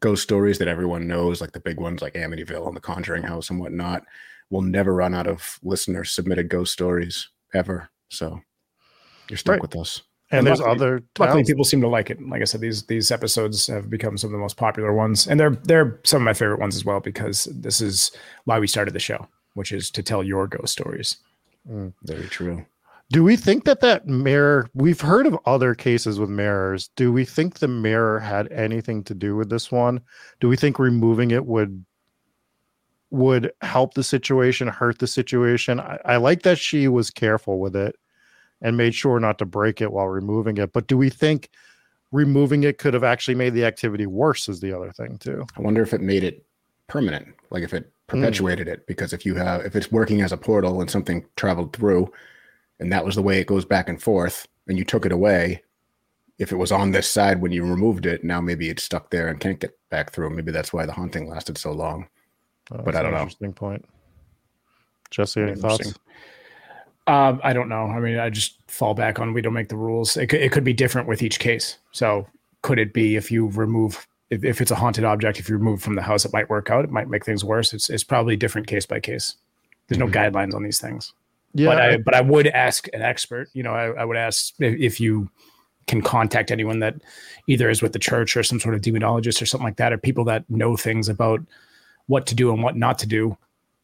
[0.01, 3.49] ghost stories that everyone knows, like the big ones like Amityville and the Conjuring House
[3.49, 4.03] and whatnot.
[4.49, 7.89] We'll never run out of listener submitted ghost stories ever.
[8.09, 8.41] So
[9.29, 9.61] you're stuck Right.
[9.61, 10.01] with us.
[10.29, 12.21] And, And there's luckily- other Luckily, towns- people seem to like it.
[12.21, 15.39] Like I said, these these episodes have become some of the most popular ones, and
[15.39, 18.11] they're they're some of my favorite ones as well because this is
[18.43, 21.17] why we started the show, which is to tell your ghost stories.
[21.69, 22.65] Mm, very true.
[23.09, 24.69] Do we think that that mirror?
[24.73, 26.89] We've heard of other cases with mirrors.
[26.97, 30.01] Do we think the mirror had anything to do with this one?
[30.41, 31.85] Do we think removing it would
[33.09, 35.79] would help the situation, hurt the situation?
[35.79, 37.95] I, I like that she was careful with it
[38.61, 40.73] and made sure not to break it while removing it.
[40.73, 41.49] But do we think
[42.11, 44.49] removing it could have actually made the activity worse?
[44.49, 45.45] Is the other thing too?
[45.57, 46.45] I wonder if it made it
[46.87, 48.71] permanent, like if it perpetuated mm.
[48.71, 48.87] it.
[48.87, 52.11] Because if you have, if it's working as a portal and something traveled through,
[52.79, 55.63] and that was the way it goes back and forth, and you took it away,
[56.39, 59.27] if it was on this side when you removed it, now maybe it's stuck there
[59.27, 60.29] and can't get back through.
[60.29, 62.07] Maybe that's why the haunting lasted so long.
[62.71, 63.19] Oh, but I don't know.
[63.19, 63.85] Interesting point.
[65.09, 65.93] Jesse, any thoughts?
[67.07, 67.85] Um, I don't know.
[67.85, 70.17] I mean, I just fall back on we don't make the rules.
[70.17, 71.77] It could, it could be different with each case.
[71.93, 72.27] So
[72.63, 75.81] could it be if you remove if, if it's a haunted object, if you remove
[75.81, 76.83] from the house, it might work out.
[76.83, 77.73] It might make things worse.
[77.73, 79.35] It's it's probably different case by case.
[79.87, 80.11] There's mm-hmm.
[80.11, 81.13] no guidelines on these things.
[81.53, 83.49] Yeah, but I, but I would ask an expert.
[83.53, 85.29] You know, I, I would ask if you
[85.87, 86.95] can contact anyone that
[87.47, 89.97] either is with the church or some sort of demonologist or something like that, or
[89.97, 91.39] people that know things about
[92.07, 93.37] what to do and what not to do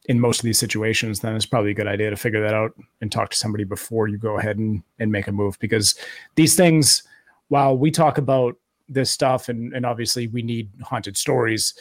[0.06, 2.72] in most of these situations, then it's probably a good idea to figure that out
[3.00, 5.58] and talk to somebody before you go ahead and, and make a move.
[5.60, 5.94] Because
[6.34, 7.02] these things,
[7.48, 8.56] while we talk about
[8.88, 11.74] this stuff and, and obviously we need haunted stories,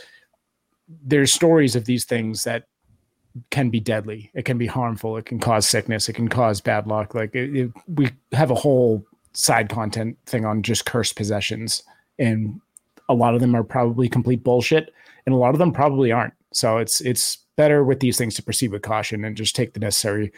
[1.03, 2.67] there's stories of these things that
[3.49, 4.31] can be deadly.
[4.33, 5.17] It can be harmful.
[5.17, 6.07] It can cause sickness.
[6.07, 7.15] It can cause bad luck.
[7.15, 11.83] Like it, it, we have a whole side content thing on just cursed possessions.
[12.19, 12.61] And
[13.09, 14.93] a lot of them are probably complete bullshit
[15.25, 16.33] and a lot of them probably aren't.
[16.51, 19.79] So it's it's better with these things to proceed with caution and just take the
[19.79, 20.31] necessary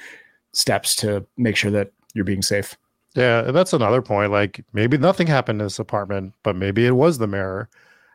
[0.53, 2.77] steps to make sure that you're being safe.
[3.15, 4.31] Yeah, that's another point.
[4.31, 7.69] Like maybe nothing happened in this apartment, but maybe it was the mirror.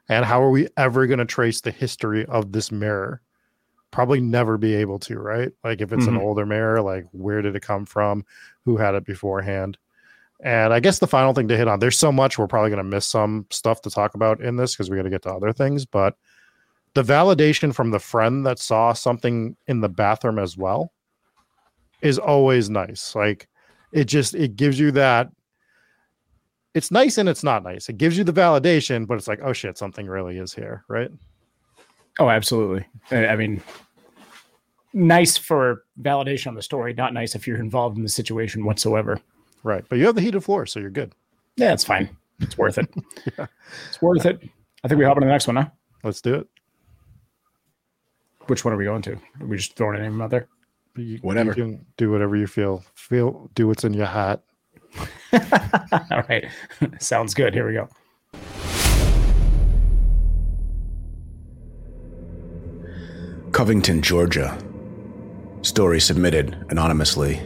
[0.09, 3.23] And how are we ever going to trace the history of this mirror?
[3.93, 5.53] Probably never be able to, right?
[5.65, 6.17] Like if it's mm-hmm.
[6.17, 8.25] an older mirror, like where did it come from?
[8.65, 9.79] Who had it beforehand?
[10.43, 12.79] And I guess the final thing to hit on, there's so much we're probably going
[12.79, 15.33] to miss some stuff to talk about in this because we got to get to
[15.33, 15.85] other things.
[15.85, 16.17] But
[16.95, 20.93] the validation from the friend that saw something in the bathroom as well
[22.03, 23.15] is always nice.
[23.15, 23.49] Like
[23.93, 25.31] it just it gives you that
[26.75, 27.89] it's nice and it's not nice.
[27.89, 31.11] It gives you the validation, but it's like, oh shit, something really is here, right?
[32.19, 32.87] Oh, absolutely.
[33.11, 33.63] I mean,
[34.93, 39.21] nice for validation on the story, not nice if you're involved in the situation whatsoever.
[39.63, 39.85] Right.
[39.89, 41.13] But you have the heated floor, so you're good.
[41.57, 42.17] Yeah, it's fine.
[42.41, 42.89] It's worth it.
[43.39, 43.47] yeah.
[43.89, 44.41] It's worth it.
[44.85, 45.67] I think we hop on to the next one, huh?
[46.03, 46.49] Let's do it.
[48.51, 49.13] Which one are we going to?
[49.13, 50.49] Are we just throwing a name out there?
[50.97, 51.51] You, whatever.
[51.51, 52.83] You can do whatever you feel.
[52.97, 54.43] Feel do what's in your hat.
[55.33, 56.49] All right.
[56.99, 57.55] Sounds good.
[57.55, 57.89] Here we go.
[63.53, 64.59] Covington, Georgia.
[65.63, 67.37] Story submitted anonymously.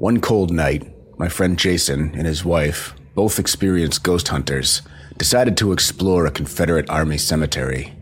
[0.00, 0.82] One cold night,
[1.16, 4.82] my friend Jason and his wife, both experienced ghost hunters,
[5.16, 7.94] decided to explore a Confederate Army cemetery.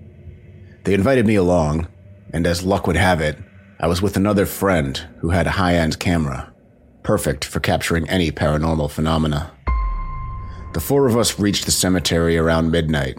[0.85, 1.87] They invited me along,
[2.33, 3.39] and as luck would have it,
[3.79, 6.53] I was with another friend who had a high end camera,
[7.03, 9.53] perfect for capturing any paranormal phenomena.
[10.73, 13.19] The four of us reached the cemetery around midnight.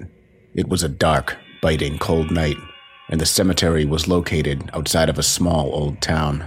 [0.55, 2.57] It was a dark, biting cold night,
[3.09, 6.45] and the cemetery was located outside of a small old town.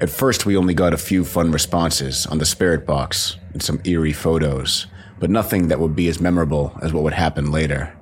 [0.00, 3.80] At first, we only got a few fun responses on the spirit box and some
[3.84, 4.86] eerie photos,
[5.18, 7.97] but nothing that would be as memorable as what would happen later.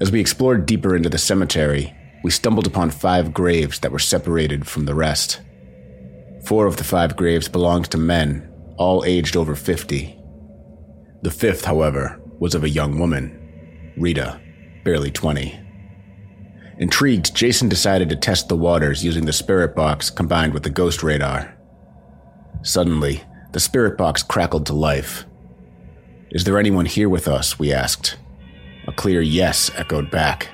[0.00, 4.66] As we explored deeper into the cemetery, we stumbled upon five graves that were separated
[4.66, 5.40] from the rest.
[6.44, 10.16] Four of the five graves belonged to men, all aged over 50.
[11.22, 14.40] The fifth, however, was of a young woman, Rita,
[14.84, 15.58] barely 20.
[16.78, 21.02] Intrigued, Jason decided to test the waters using the spirit box combined with the ghost
[21.02, 21.56] radar.
[22.62, 25.24] Suddenly, the spirit box crackled to life.
[26.30, 27.58] Is there anyone here with us?
[27.58, 28.16] We asked.
[28.88, 30.48] A clear yes echoed back.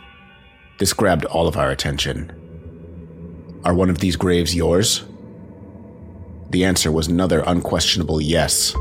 [0.78, 2.32] This grabbed all of our attention.
[3.64, 5.04] Are one of these graves yours?
[6.50, 8.74] The answer was another unquestionable yes.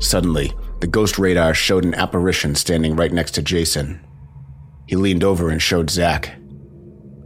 [0.00, 4.04] Suddenly, the ghost radar showed an apparition standing right next to Jason.
[4.88, 6.34] He leaned over and showed Zach.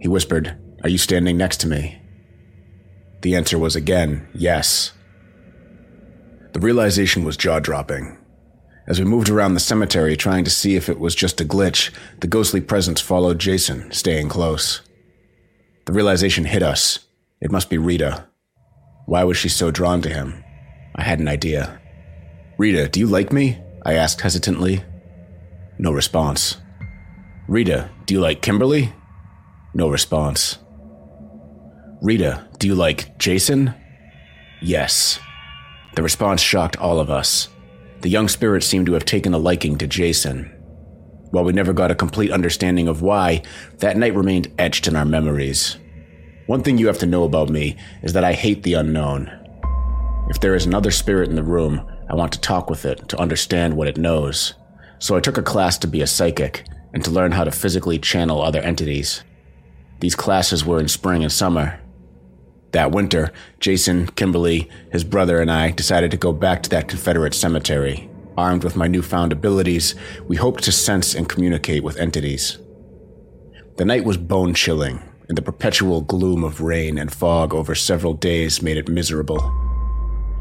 [0.01, 2.03] He whispered, Are you standing next to me?
[3.23, 4.93] The answer was again, yes.
[6.53, 8.19] The realization was jaw dropping.
[8.87, 11.91] As we moved around the cemetery trying to see if it was just a glitch,
[12.21, 14.83] the ghostly presence followed Jason, staying close.
[15.87, 16.99] The realization hit us.
[17.41, 18.27] It must be Rita.
[19.07, 20.45] Why was she so drawn to him?
[20.95, 21.81] I had an idea.
[22.59, 23.59] Rita, do you like me?
[23.87, 24.83] I asked hesitantly.
[25.79, 26.59] No response.
[27.49, 28.93] Rita, do you like Kimberly?
[29.75, 30.59] No response.
[32.01, 33.75] Rita, do you like Jason?
[34.61, 35.19] Yes.
[35.97, 37.49] The response shocked all of us.
[38.05, 40.53] The young spirit seemed to have taken a liking to Jason.
[41.31, 43.41] While we never got a complete understanding of why,
[43.79, 45.79] that night remained etched in our memories.
[46.47, 49.31] One thing you have to know about me is that I hate the unknown.
[50.29, 53.19] If there is another spirit in the room, I want to talk with it to
[53.19, 54.53] understand what it knows.
[54.99, 57.99] So I took a class to be a psychic and to learn how to physically
[57.99, 59.25] channel other entities.
[60.01, 61.81] These classes were in spring and summer.
[62.75, 67.35] That winter, Jason, Kimberly, his brother, and I decided to go back to that Confederate
[67.35, 69.95] cemetery Armed with my newfound abilities,
[70.27, 72.59] we hoped to sense and communicate with entities.
[73.77, 78.15] The night was bone chilling, and the perpetual gloom of rain and fog over several
[78.15, 79.53] days made it miserable.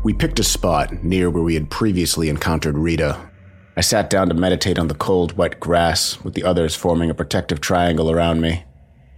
[0.04, 3.30] We picked a spot near where we had previously encountered Rita.
[3.78, 7.15] I sat down to meditate on the cold, wet grass, with the others forming a
[7.15, 8.65] protective triangle around me.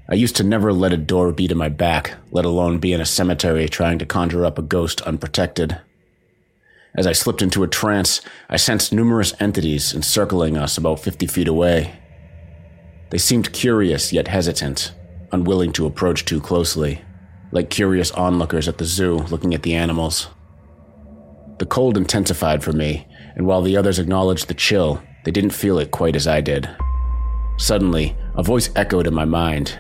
[0.08, 3.02] I used to never let a door be to my back, let alone be in
[3.02, 5.82] a cemetery trying to conjure up a ghost unprotected.
[6.94, 11.48] As I slipped into a trance, I sensed numerous entities encircling us about 50 feet
[11.48, 12.00] away.
[13.10, 14.94] They seemed curious yet hesitant,
[15.32, 17.02] unwilling to approach too closely,
[17.52, 20.28] like curious onlookers at the zoo looking at the animals.
[21.58, 25.80] The cold intensified for me, and while the others acknowledged the chill, they didn't feel
[25.80, 26.70] it quite as I did.
[27.58, 29.80] Suddenly, a voice echoed in my mind.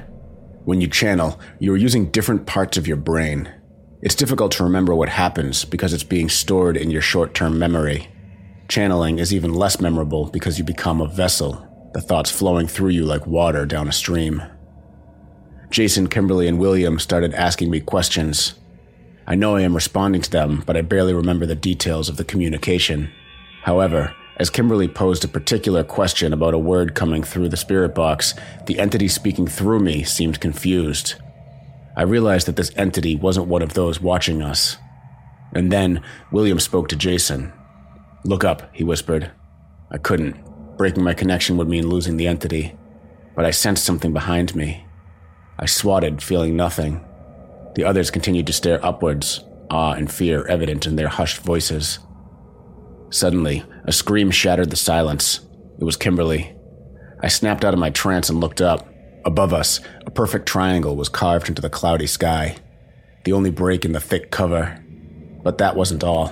[0.65, 3.54] When you channel, you are using different parts of your brain.
[4.01, 8.08] It's difficult to remember what happens because it's being stored in your short term memory.
[8.67, 13.06] Channeling is even less memorable because you become a vessel, the thoughts flowing through you
[13.06, 14.41] like water down a stream.
[15.69, 18.56] Jason, Kimberly, and William started asking me questions.
[19.28, 22.23] I know I am responding to them, but I barely remember the details of the
[22.23, 23.12] communication.
[23.62, 28.34] However, as Kimberly posed a particular question about a word coming through the spirit box,
[28.65, 31.15] the entity speaking through me seemed confused.
[31.95, 34.78] I realized that this entity wasn't one of those watching us.
[35.54, 37.54] And then William spoke to Jason.
[38.26, 39.32] Look up, he whispered.
[39.89, 40.36] I couldn't.
[40.78, 42.76] Breaking my connection would mean losing the entity.
[43.36, 44.86] But I sensed something behind me.
[45.58, 47.06] I swatted, feeling nothing.
[47.76, 52.00] The others continued to stare upwards, awe and fear evident in their hushed voices.
[53.15, 55.39] Suddenly, a scream shattered the silence.
[55.80, 56.54] It was Kimberly.
[57.21, 58.89] I snapped out of my trance and looked up.
[59.23, 62.58] Above us, a perfect triangle was carved into the cloudy sky,
[63.23, 64.84] the only break in the thick cover.
[65.45, 66.28] But that wasn't all.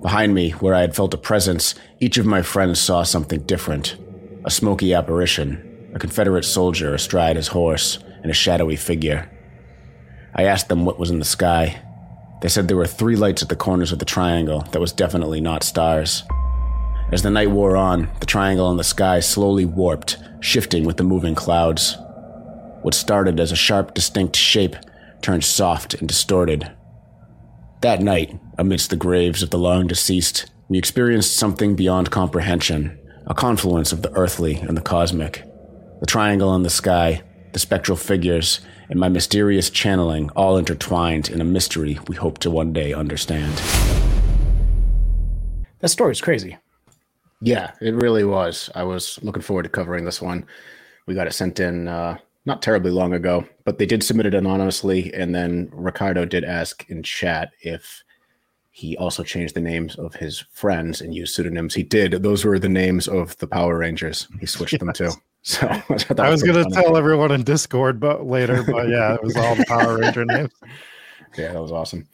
[0.00, 3.98] Behind me, where I had felt a presence, each of my friends saw something different
[4.46, 9.30] a smoky apparition, a Confederate soldier astride his horse, and a shadowy figure.
[10.34, 11.82] I asked them what was in the sky.
[12.40, 15.40] They said there were three lights at the corners of the triangle that was definitely
[15.40, 16.22] not stars.
[17.10, 21.04] As the night wore on, the triangle in the sky slowly warped, shifting with the
[21.04, 21.96] moving clouds.
[22.82, 24.76] What started as a sharp, distinct shape
[25.22, 26.70] turned soft and distorted.
[27.80, 33.34] That night, amidst the graves of the long deceased, we experienced something beyond comprehension a
[33.34, 35.44] confluence of the earthly and the cosmic.
[36.00, 37.22] The triangle in the sky,
[37.52, 42.50] the spectral figures, and my mysterious channeling all intertwined in a mystery we hope to
[42.50, 43.54] one day understand.
[45.80, 46.56] That story story's crazy.
[47.40, 48.68] Yeah, it really was.
[48.74, 50.44] I was looking forward to covering this one.
[51.06, 54.34] We got it sent in uh, not terribly long ago, but they did submit it
[54.34, 55.14] anonymously.
[55.14, 58.02] And then Ricardo did ask in chat if
[58.70, 61.74] he also changed the names of his friends and used pseudonyms.
[61.74, 62.22] He did.
[62.22, 64.26] Those were the names of the Power Rangers.
[64.40, 64.80] He switched yes.
[64.80, 65.12] them to.
[65.48, 65.82] So I,
[66.18, 69.54] I was, going to tell everyone in Discord, but later, but yeah, it was all
[69.54, 70.52] the Power Ranger names.
[71.38, 72.06] Yeah, that was awesome.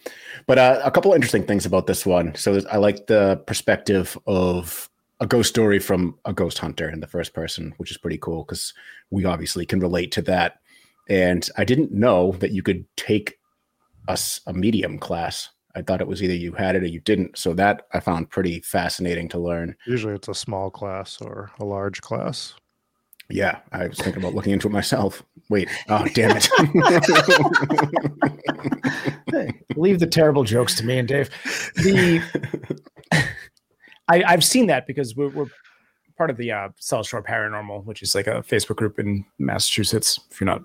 [0.47, 2.37] But uh, a couple interesting things about this one.
[2.37, 7.09] So I like the perspective of a ghost story from a ghost hunter in the
[7.09, 8.73] first person, which is pretty cool because
[9.11, 10.61] we obviously can relate to that.
[11.09, 13.35] And I didn't know that you could take
[14.07, 14.17] a,
[14.47, 15.49] a medium class.
[15.75, 17.37] I thought it was either you had it or you didn't.
[17.37, 19.75] So that I found pretty fascinating to learn.
[19.89, 22.55] Usually it's a small class or a large class.
[23.31, 25.23] Yeah, I was thinking about looking into it myself.
[25.49, 26.49] Wait, oh damn it!
[29.31, 31.31] hey, leave the terrible jokes to me and Dave.
[31.77, 32.23] The
[34.09, 35.47] I, have seen that because we're, we're
[36.17, 40.21] part of the uh, South Shore Paranormal, which is like a Facebook group in Massachusetts.
[40.31, 40.63] If you're not,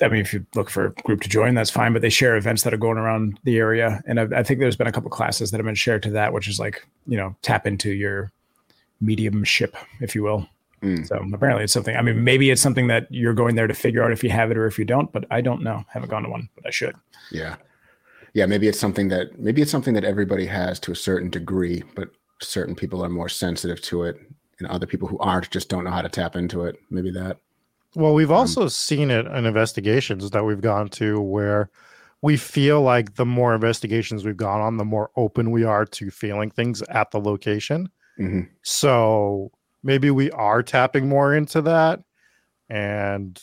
[0.00, 1.92] I mean, if you look for a group to join, that's fine.
[1.92, 4.76] But they share events that are going around the area, and I, I think there's
[4.76, 7.34] been a couple classes that have been shared to that, which is like you know
[7.42, 8.30] tap into your
[9.00, 10.46] mediumship, if you will.
[10.82, 11.06] Mm.
[11.06, 11.96] So apparently it's something.
[11.96, 14.50] I mean, maybe it's something that you're going there to figure out if you have
[14.50, 15.12] it or if you don't.
[15.12, 15.84] But I don't know.
[15.88, 16.94] Haven't gone to one, but I should.
[17.30, 17.56] Yeah
[18.34, 21.82] yeah, maybe it's something that maybe it's something that everybody has to a certain degree,
[21.94, 22.10] but
[22.40, 24.16] certain people are more sensitive to it,
[24.58, 26.76] and other people who aren't just don't know how to tap into it.
[26.90, 27.38] Maybe that.
[27.94, 31.70] Well, we've also seen it in investigations that we've gone to where
[32.20, 36.10] we feel like the more investigations we've gone on, the more open we are to
[36.10, 37.88] feeling things at the location.
[38.20, 38.48] Mhm.
[38.62, 39.50] So
[39.82, 42.00] maybe we are tapping more into that,
[42.68, 43.40] and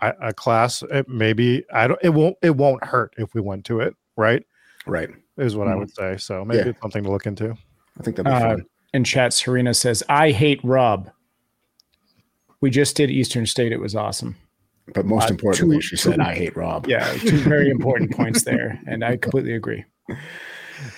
[0.00, 3.64] I, a class it maybe I don't it won't it won't hurt if we went
[3.66, 3.94] to it.
[4.16, 4.44] Right,
[4.86, 5.10] Right.
[5.36, 6.16] is what I would say.
[6.16, 6.68] So maybe Yeah.
[6.68, 7.50] it's something to look into.
[7.98, 8.64] I think that'd be Uh, fun.
[8.94, 11.10] in chat, Serena says, "I hate Rob."
[12.60, 13.72] We just did Eastern State.
[13.72, 14.36] It was awesome.
[14.94, 18.10] But most uh, importantly, two- she said, two- "I hate Rob." Yeah, two very important
[18.16, 19.84] points there, and I completely agree.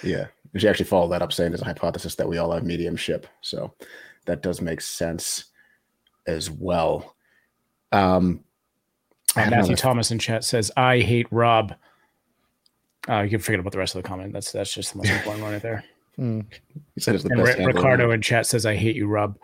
[0.03, 0.27] Yeah.
[0.57, 3.27] She actually followed that up saying there's a hypothesis that we all have mediumship.
[3.43, 3.75] So
[4.29, 5.47] that does make sense
[6.27, 7.17] as well.
[7.91, 8.45] Um,
[9.35, 11.75] I Matthew another- Thomas in chat says, "I hate Rob."
[13.09, 14.33] Uh, you can forget about the rest of the comment.
[14.33, 15.85] That's that's just the most important one right there.
[16.17, 19.37] he said it's the And best Ri- Ricardo in chat says, "I hate you, Rob."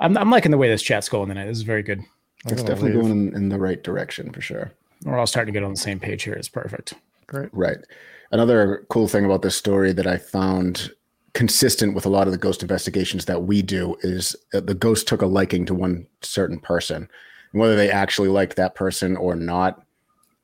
[0.00, 1.46] I'm I'm liking the way this chat's going tonight.
[1.46, 2.02] This is very good.
[2.46, 3.02] It's definitely leave.
[3.02, 4.70] going in, in the right direction for sure.
[5.04, 6.34] We're all starting to get on the same page here.
[6.34, 6.92] It's perfect.
[7.26, 7.48] Great.
[7.52, 7.78] Right.
[8.32, 10.90] Another cool thing about this story that I found
[11.34, 15.06] consistent with a lot of the ghost investigations that we do is that the ghost
[15.08, 17.08] took a liking to one certain person.
[17.52, 19.84] And whether they actually liked that person or not,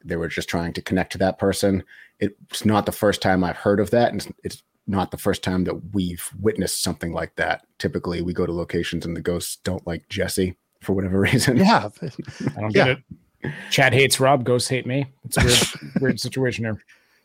[0.05, 1.83] they were just trying to connect to that person.
[2.19, 4.13] It's not the first time I've heard of that.
[4.13, 7.65] And it's- it's not the first time that we've witnessed something like that.
[7.79, 11.57] Typically, we go to locations and the ghosts don't like Jesse for whatever reason.
[11.59, 12.85] Yeah, I don't Yeah.
[12.85, 12.89] get
[13.45, 13.53] it.
[13.71, 14.45] Chad hates Rob.
[14.45, 15.07] Ghosts hate me.
[15.25, 16.83] It's a weird, weird situation here.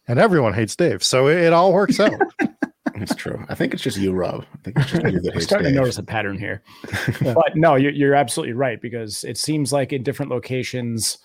[0.07, 2.13] and everyone hates Dave, so it, it all works out.
[2.95, 3.45] It's true.
[3.49, 4.45] I think it's just you, Rob.
[4.53, 6.63] I think it's just you that I'm starting to notice a pattern here.
[7.21, 11.17] But no, you're, you're absolutely right because it seems like in different locations,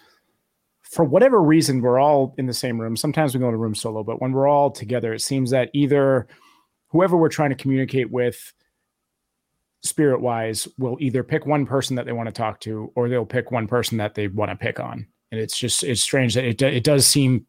[0.82, 2.96] for whatever reason, we're all in the same room.
[2.96, 5.70] Sometimes we go in a room solo, but when we're all together, it seems that
[5.72, 6.26] either
[6.88, 8.52] whoever we're trying to communicate with,
[9.82, 13.24] spirit wise, will either pick one person that they want to talk to or they'll
[13.24, 15.06] pick one person that they want to pick on.
[15.30, 17.46] And it's just, it's strange that it, it does seem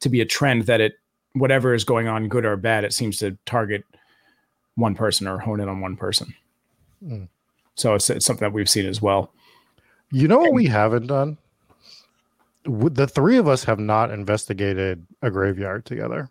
[0.00, 0.94] to be a trend that it,
[1.38, 3.84] whatever is going on, good or bad, it seems to target
[4.74, 6.34] one person or hone in on one person.
[7.04, 7.28] Mm.
[7.74, 9.32] So it's, it's something that we've seen as well.
[10.10, 11.38] You know what we haven't done?
[12.64, 16.30] The three of us have not investigated a graveyard together.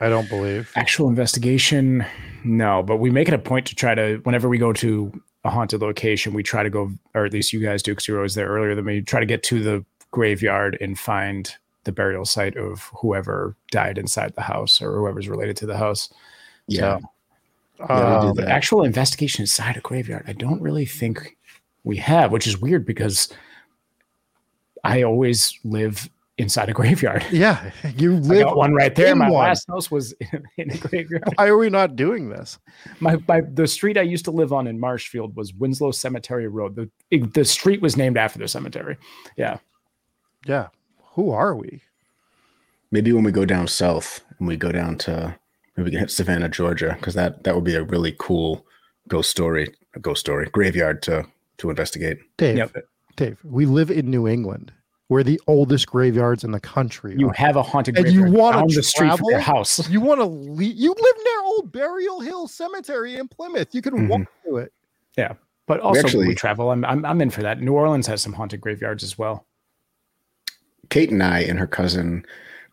[0.00, 0.70] I don't believe.
[0.76, 2.04] Actual investigation,
[2.44, 5.12] no, but we make it a point to try to, whenever we go to
[5.44, 8.14] a haunted location, we try to go, or at least you guys do, because you
[8.14, 11.92] were always there earlier than me, try to get to the graveyard and find the
[11.92, 16.12] burial site of whoever died inside the house or whoever's related to the house.
[16.66, 16.98] Yeah.
[16.98, 17.08] So,
[17.80, 18.42] Yeah, we do Um, that.
[18.42, 21.36] but actual investigation inside a graveyard, I don't really think
[21.84, 23.32] we have, which is weird because
[24.84, 27.24] I always live inside a graveyard.
[27.30, 29.14] yeah, you I live got one right there.
[29.14, 29.44] My one.
[29.48, 30.12] last house was
[30.56, 31.24] in a graveyard.
[31.34, 32.58] Why are we not doing this?
[33.00, 36.76] My, my the street I used to live on in Marshfield was Winslow Cemetery Road.
[36.76, 38.96] The it- the street was named after the cemetery.
[39.36, 39.58] Yeah.
[40.46, 40.68] Yeah,
[41.14, 41.82] who are we?
[42.90, 45.36] Maybe when we go down south and we go down to
[45.76, 48.64] maybe we can hit Savannah, Georgia, because that that would be a really cool
[49.08, 51.26] ghost story, a ghost story graveyard to
[51.58, 52.18] to investigate.
[52.36, 52.56] Dave.
[52.56, 52.66] Yeah.
[52.72, 52.84] but
[53.16, 54.72] Dave, we live in New England.
[55.08, 57.14] We're the oldest graveyards in the country.
[57.16, 59.54] You have a haunted And you graveyard wanna down the street from your travel?
[59.56, 59.88] house.
[59.90, 60.76] You want to leave?
[60.76, 63.74] You live near Old Burial Hill Cemetery in Plymouth.
[63.74, 64.08] You can Mm-hmm.
[64.08, 64.72] walk to it.
[65.16, 65.32] Yeah.
[65.66, 66.70] But also when we travel.
[66.70, 67.60] I'm, I'm I'm in for that.
[67.60, 69.46] New Orleans has some haunted graveyards as well.
[70.90, 72.24] Kate and I and her cousin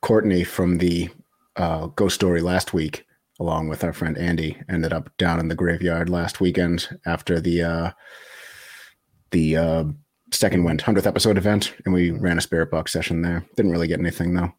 [0.01, 1.09] Courtney from the
[1.57, 3.05] uh, ghost story last week,
[3.39, 7.63] along with our friend Andy, ended up down in the graveyard last weekend after the
[7.63, 7.91] uh,
[9.31, 9.83] the uh,
[10.35, 13.45] second wind hundredth episode event, and we ran a spirit box session there.
[13.55, 14.53] Didn't really get anything though.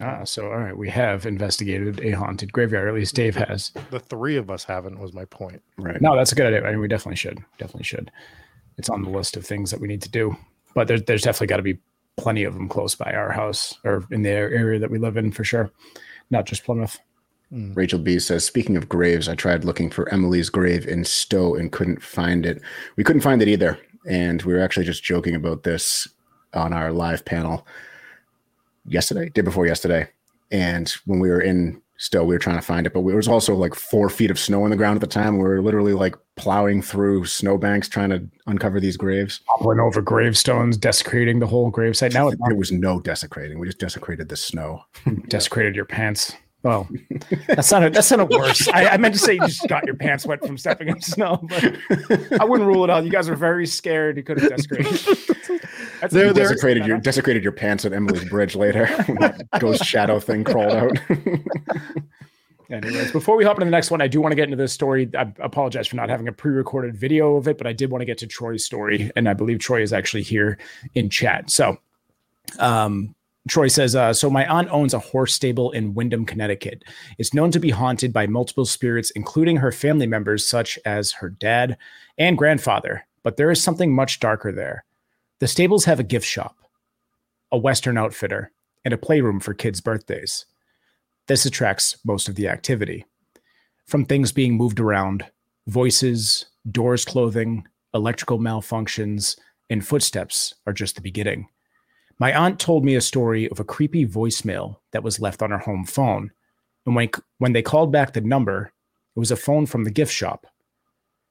[0.00, 2.88] Ah, so all right, we have investigated a haunted graveyard.
[2.88, 3.72] At least Dave has.
[3.90, 4.98] The three of us haven't.
[4.98, 5.62] Was my point.
[5.78, 6.00] Right.
[6.00, 6.66] No, that's a good idea.
[6.66, 7.42] I mean, we definitely should.
[7.58, 8.10] Definitely should.
[8.78, 10.36] It's on the list of things that we need to do.
[10.74, 11.78] But there's there's definitely got to be
[12.16, 15.32] plenty of them close by our house or in the area that we live in
[15.32, 15.70] for sure.
[16.30, 16.98] Not just Plymouth.
[17.50, 21.70] Rachel B says, speaking of graves, I tried looking for Emily's grave in Stowe and
[21.70, 22.60] couldn't find it.
[22.96, 23.78] We couldn't find it either.
[24.08, 26.08] And we were actually just joking about this
[26.54, 27.66] on our live panel
[28.86, 30.08] yesterday, day before yesterday.
[30.50, 33.28] And when we were in Stowe, we were trying to find it, but there was
[33.28, 35.38] also like four feet of snow on the ground at the time.
[35.38, 39.40] We were literally like plowing through snowbanks trying to uncover these graves.
[39.48, 42.12] Toppling over gravestones, desecrating the whole gravesite.
[42.12, 43.58] Now There was no desecrating.
[43.58, 44.84] We just desecrated the snow.
[45.28, 46.34] desecrated your pants.
[46.66, 46.88] Well,
[47.46, 48.66] that sounded that sounded worse.
[48.74, 51.36] I, I meant to say you just got your pants wet from stepping in snow,
[51.48, 51.78] but
[52.40, 53.04] I wouldn't rule it out.
[53.04, 54.16] You guys were very scared.
[54.16, 54.92] You could have desecrated.
[56.00, 58.88] That's You there, desecrated your desecrated your pants at Emily's Bridge later.
[59.04, 60.98] when that ghost shadow thing crawled out.
[62.68, 64.72] Anyways, before we hop into the next one, I do want to get into this
[64.72, 65.08] story.
[65.16, 68.06] I apologize for not having a pre-recorded video of it, but I did want to
[68.06, 70.58] get to Troy's story, and I believe Troy is actually here
[70.96, 71.48] in chat.
[71.48, 71.78] So,
[72.58, 73.14] um,
[73.48, 76.84] Troy says, uh, so my aunt owns a horse stable in Windham, Connecticut.
[77.18, 81.30] It's known to be haunted by multiple spirits, including her family members, such as her
[81.30, 81.76] dad
[82.18, 83.06] and grandfather.
[83.22, 84.84] But there is something much darker there.
[85.38, 86.56] The stables have a gift shop,
[87.52, 88.50] a Western outfitter,
[88.84, 90.46] and a playroom for kids' birthdays.
[91.28, 93.04] This attracts most of the activity.
[93.86, 95.24] From things being moved around,
[95.66, 99.38] voices, doors clothing, electrical malfunctions,
[99.70, 101.48] and footsteps are just the beginning.
[102.18, 105.58] My aunt told me a story of a creepy voicemail that was left on her
[105.58, 106.30] home phone.
[106.86, 108.72] And when, when they called back the number,
[109.14, 110.46] it was a phone from the gift shop.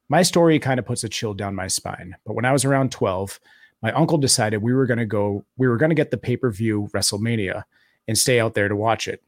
[0.08, 2.16] My story kind of puts a chill down my spine.
[2.24, 3.40] But when I was around 12,
[3.82, 6.36] my uncle decided we were going to go, we were going to get the pay
[6.36, 7.64] per view WrestleMania
[8.06, 9.22] and stay out there to watch it.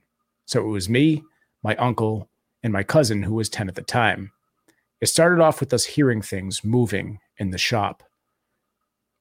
[0.46, 1.24] So it was me,
[1.62, 2.28] my uncle,
[2.62, 4.32] and my cousin, who was 10 at the time.
[5.00, 8.02] It started off with us hearing things moving in the shop.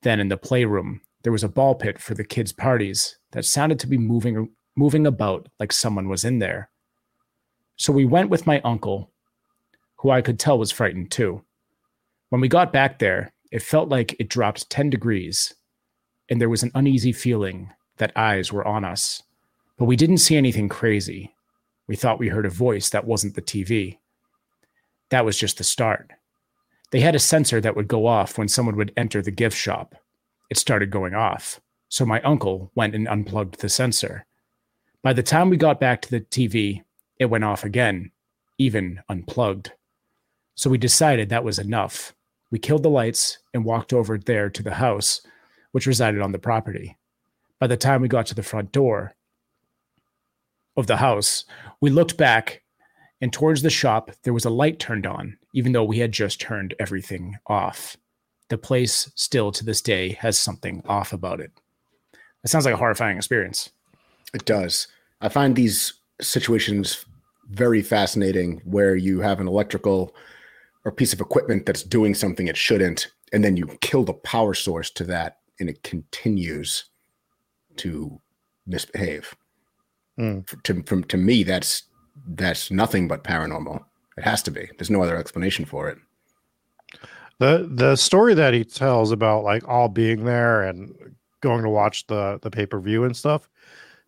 [0.04, 3.78] Then in the playroom, there was a ball pit for the kids' parties that sounded
[3.78, 6.70] to be moving moving about like someone was in there.
[7.76, 9.12] So we went with my uncle,
[9.98, 11.44] who I could tell was frightened too.
[12.30, 15.54] When we got back there, it felt like it dropped 10 degrees,
[16.30, 19.22] and there was an uneasy feeling that eyes were on us.
[19.78, 21.36] But we didn't see anything crazy.
[21.88, 23.98] We thought we heard a voice that wasn't the TV.
[25.10, 26.10] That was just the start.
[26.92, 29.94] They had a sensor that would go off when someone would enter the gift shop.
[30.50, 31.60] It started going off.
[31.90, 34.26] So my uncle went and unplugged the sensor.
[35.02, 36.84] By the time we got back to the TV,
[37.20, 38.12] it went off again,
[38.58, 39.72] even unplugged.
[40.56, 42.14] So we decided that was enough.
[42.52, 45.22] We killed the lights and walked over there to the house,
[45.72, 46.98] which resided on the property.
[47.60, 49.16] By the time we got to the front door
[50.76, 51.46] of the house,
[51.82, 52.64] we looked back
[53.22, 56.40] and towards the shop, there was a light turned on, even though we had just
[56.40, 57.98] turned everything off.
[58.50, 61.52] The place still to this day has something off about it.
[62.42, 63.70] That sounds like a horrifying experience.
[64.34, 64.88] It does.
[65.22, 67.06] I find these situations
[67.50, 70.16] very fascinating where you have an electrical
[70.86, 74.54] or piece of equipment that's doing something it shouldn't, and then you kill the power
[74.54, 76.86] source to that, and it continues
[77.78, 78.22] to
[78.66, 79.36] misbehave.
[80.20, 80.64] Mm.
[80.64, 81.84] To from to me, that's
[82.28, 83.84] that's nothing but paranormal.
[84.18, 84.70] It has to be.
[84.78, 86.00] There's no other explanation for it.
[87.40, 90.96] The the story that he tells about like all being there and
[91.42, 93.50] going to watch the the pay per view and stuff,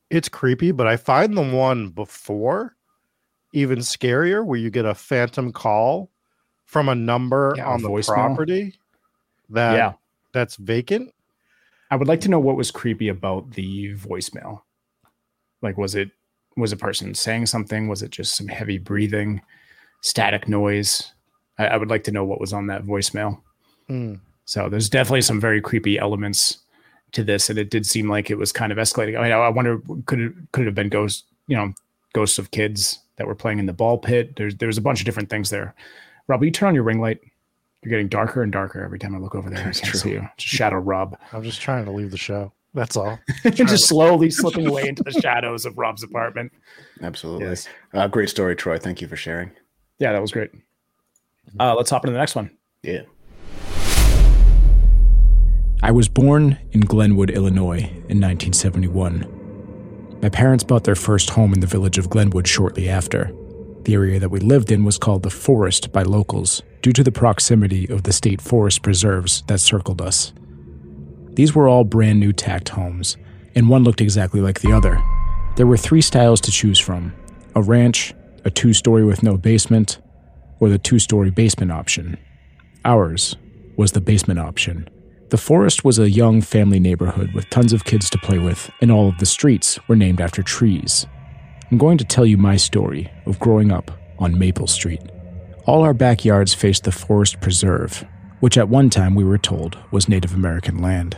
[0.10, 0.72] it's creepy.
[0.72, 2.76] But I find the one before
[3.54, 6.10] even scarier, where you get a phantom call
[6.66, 8.14] from a number Yeah, on the voicemail.
[8.14, 8.76] property
[9.50, 9.94] that yeah.
[10.34, 11.14] that's vacant.
[11.92, 14.62] I would like to know what was creepy about the voicemail.
[15.62, 16.12] Like, was it
[16.56, 17.88] was a person saying something?
[17.88, 19.42] Was it just some heavy breathing,
[20.02, 21.14] static noise?
[21.60, 23.40] I, I would like to know what was on that voicemail.
[23.88, 24.16] Hmm.
[24.46, 26.58] So there's definitely some very creepy elements
[27.12, 29.20] to this, and it did seem like it was kind of escalating.
[29.20, 31.24] I mean, I I wonder could it could it have been ghosts?
[31.48, 31.74] You know,
[32.14, 34.36] ghosts of kids that were playing in the ball pit.
[34.38, 35.76] There's there's a bunch of different things there.
[36.28, 37.20] Rob, will you turn on your ring light?
[37.84, 39.60] You're getting darker and darker every time I look over there.
[39.60, 40.00] I That's can't true.
[40.00, 40.28] see you.
[40.38, 41.18] Just shadow Rob.
[41.34, 42.52] I'm just trying to leave the show.
[42.74, 43.20] That's all.
[43.52, 46.52] just slowly slipping away into the shadows of Rob's apartment.
[47.02, 47.46] Absolutely.
[47.46, 47.68] Yes.
[47.94, 48.78] Uh, great story, Troy.
[48.78, 49.52] Thank you for sharing.
[49.98, 50.52] Yeah, that was great.
[51.60, 52.52] Uh, let's hop into the next one.
[52.84, 53.02] Yeah.
[55.82, 60.20] I was born in Glenwood, Illinois in 1971.
[60.22, 63.34] My parents bought their first home in the village of Glenwood shortly after.
[63.84, 67.12] The area that we lived in was called the Forest by locals due to the
[67.12, 70.34] proximity of the state forest preserves that circled us.
[71.34, 73.16] These were all brand new tract homes,
[73.56, 75.02] and one looked exactly like the other.
[75.56, 77.14] There were three styles to choose from
[77.56, 78.14] a ranch,
[78.44, 80.00] a two story with no basement,
[80.60, 82.18] or the two story basement option.
[82.86, 83.36] Ours
[83.78, 84.90] was the basement option.
[85.30, 88.92] The forest was a young family neighborhood with tons of kids to play with, and
[88.92, 91.06] all of the streets were named after trees.
[91.72, 95.02] I'm going to tell you my story of growing up on Maple Street.
[95.66, 98.06] All our backyards faced the forest preserve,
[98.40, 101.18] which at one time we were told was Native American land.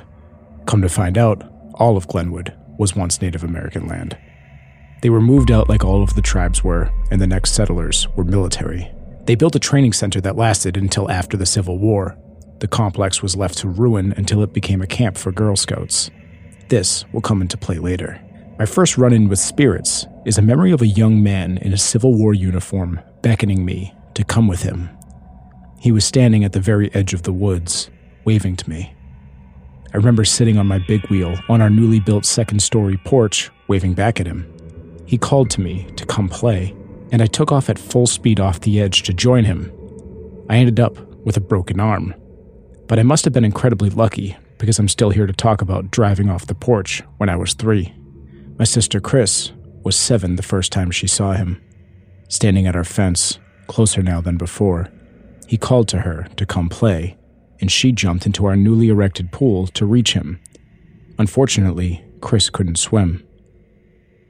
[0.66, 1.44] Come to find out,
[1.76, 4.18] all of Glenwood was once Native American land.
[5.02, 8.24] They were moved out like all of the tribes were, and the next settlers were
[8.24, 8.92] military.
[9.32, 12.18] They built a training center that lasted until after the Civil War.
[12.60, 16.12] The complex was left to ruin until it became a camp for Girl Scouts.
[16.68, 18.22] This will come into play later.
[18.60, 21.78] My first run in with spirits is a memory of a young man in a
[21.78, 24.90] Civil War uniform beckoning me to come with him.
[25.80, 27.90] He was standing at the very edge of the woods,
[28.26, 28.94] waving to me.
[29.94, 33.94] I remember sitting on my big wheel on our newly built second story porch, waving
[33.94, 34.46] back at him.
[35.06, 36.76] He called to me to come play,
[37.12, 39.72] and I took off at full speed off the edge to join him.
[40.50, 42.16] I ended up with a broken arm.
[42.88, 46.30] But I must have been incredibly lucky because I'm still here to talk about driving
[46.30, 47.94] off the porch when I was three.
[48.58, 49.52] My sister Chris
[49.84, 51.62] was seven the first time she saw him.
[52.28, 54.90] Standing at our fence, closer now than before,
[55.48, 57.18] he called to her to come play,
[57.60, 60.40] and she jumped into our newly erected pool to reach him.
[61.18, 63.26] Unfortunately, Chris couldn't swim.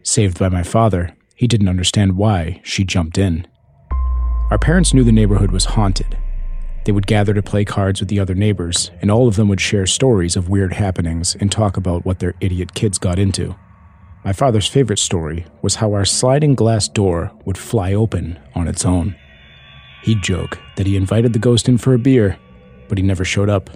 [0.04, 3.48] Saved by my father, he didn't understand why she jumped in.
[4.52, 6.16] Our parents knew the neighborhood was haunted.
[6.86, 9.60] They would gather to play cards with the other neighbors, and all of them would
[9.60, 13.56] share stories of weird happenings and talk about what their idiot kids got into.
[14.24, 18.86] My father's favorite story was how our sliding glass door would fly open on its
[18.86, 19.16] own.
[20.04, 22.38] He'd joke that he invited the ghost in for a beer,
[22.88, 23.72] but he never showed up.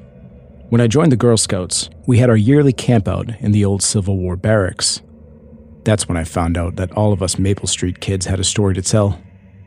[0.69, 4.17] When I joined the Girl Scouts, we had our yearly campout in the old Civil
[4.17, 5.01] War barracks.
[5.85, 8.73] That's when I found out that all of us Maple Street kids had a story
[8.73, 9.21] to tell.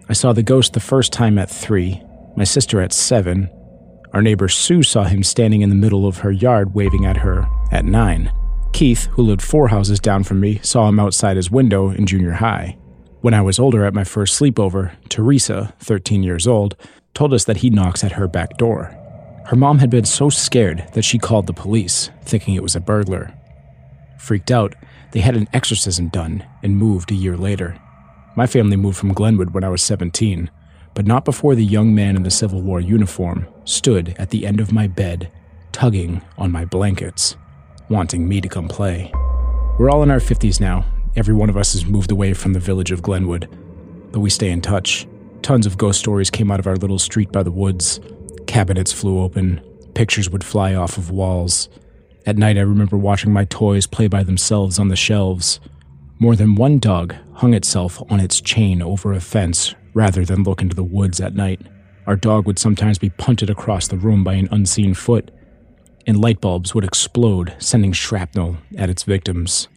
[0.09, 2.03] I saw the ghost the first time at three,
[2.37, 3.49] my sister at seven.
[4.13, 7.49] Our neighbor Sue saw him standing in the middle of her yard waving at her
[7.71, 8.33] at nine.
[8.73, 12.33] Keith, who lived four houses down from me, saw him outside his window in junior
[12.33, 12.77] high.
[13.21, 16.77] When I was older at my first sleepover, Teresa, 13 years old,
[17.15, 18.95] told us that he knocks at her back door.
[19.47, 22.81] Her mom had been so scared that she called the police, thinking it was a
[22.81, 23.33] burglar.
[24.19, 24.75] Freaked out,
[25.13, 27.79] they had an exorcism done and moved a year later.
[28.37, 30.51] My family moved from Glenwood when I was 17,
[30.95, 34.61] but not before the young man in the Civil War uniform stood at the end
[34.61, 35.31] of my bed,
[35.73, 37.37] tugging on my blankets,
[37.89, 39.13] wanting me to come play.
[39.79, 40.85] We're all in our 50s now,
[41.19, 43.49] Every one of us has moved away from the village of Glenwood,
[44.13, 45.05] but we stay in touch.
[45.43, 47.99] Tons of ghost stories came out of our little street by the woods.
[48.47, 49.61] Cabinets flew open,
[49.95, 51.69] pictures would fly off of walls.
[52.29, 55.61] At night, I remember watching my toys play by themselves on the shelves.
[56.19, 60.61] More than one dog hung itself on its chain over a fence rather than look
[60.61, 61.63] into the woods at night.
[62.07, 65.31] Our dog would sometimes be punted across the room by an unseen foot,
[66.07, 69.69] and light bulbs would explode, sending shrapnel at its victims.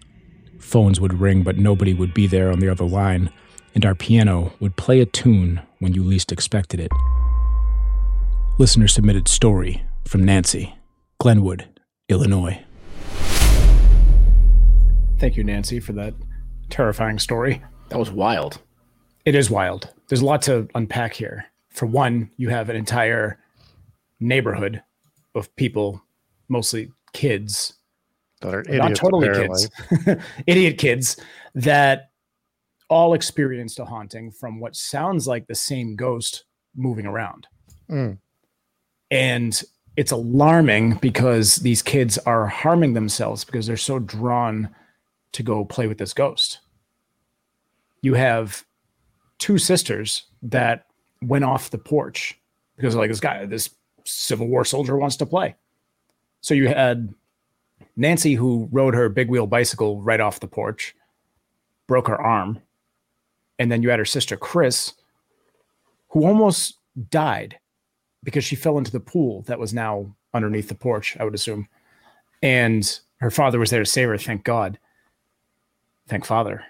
[0.60, 3.32] Phones would ring, but nobody would be there on the other line,
[3.74, 6.92] and our piano would play a tune when you least expected it.
[8.58, 10.76] Listener submitted story from Nancy,
[11.18, 11.70] Glenwood,
[12.12, 12.60] Illinois.
[15.18, 16.14] Thank you, Nancy, for that
[16.70, 17.62] terrifying story.
[17.90, 18.60] That was wild.
[19.26, 19.90] It is wild.
[20.08, 21.46] There's a lot to unpack here.
[21.70, 23.40] For one, you have an entire
[24.20, 24.82] neighborhood
[25.36, 26.02] of people,
[26.50, 27.74] mostly kids,
[28.42, 29.68] that are idiots, not totally apparently.
[30.06, 31.18] kids, idiot kids
[31.54, 32.10] that
[32.90, 36.44] all experienced a haunting from what sounds like the same ghost
[36.76, 37.48] moving around.
[37.90, 38.18] Mm.
[39.10, 39.64] And
[39.98, 44.70] it's alarming because these kids are harming themselves because they're so drawn
[45.34, 46.60] to go play with this ghost.
[48.02, 48.66] You have
[49.38, 50.86] two sisters that
[51.22, 52.40] went off the porch
[52.76, 53.70] because like this guy, this
[54.06, 55.56] Civil War soldier wants to play.
[56.42, 57.14] So you had
[57.96, 60.96] Nancy, who rode her big wheel bicycle right off the porch,
[61.88, 62.60] broke her arm.
[63.60, 64.94] And then you had her sister, Chris,
[66.10, 66.78] who almost
[67.10, 67.60] died
[68.24, 71.68] because she fell into the pool that was now underneath the porch, I would assume.
[72.42, 74.80] And her father was there to save her, thank God.
[76.08, 76.64] Thank Father.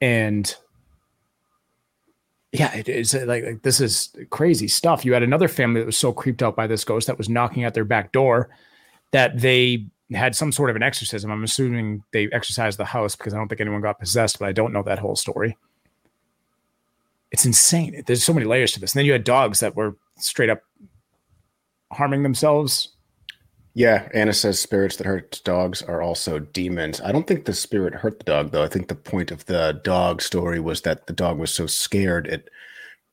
[0.00, 0.54] And
[2.52, 5.04] yeah, it is uh, like, like this is crazy stuff.
[5.04, 7.64] You had another family that was so creeped out by this ghost that was knocking
[7.64, 8.50] at their back door
[9.10, 11.30] that they had some sort of an exorcism.
[11.30, 14.52] I'm assuming they exorcised the house because I don't think anyone got possessed, but I
[14.52, 15.56] don't know that whole story.
[17.32, 18.02] It's insane.
[18.06, 18.94] There's so many layers to this.
[18.94, 20.60] And then you had dogs that were straight up
[21.92, 22.88] harming themselves.
[23.74, 27.00] Yeah, Anna says spirits that hurt dogs are also demons.
[27.00, 28.62] I don't think the spirit hurt the dog though.
[28.62, 32.26] I think the point of the dog story was that the dog was so scared
[32.26, 32.50] it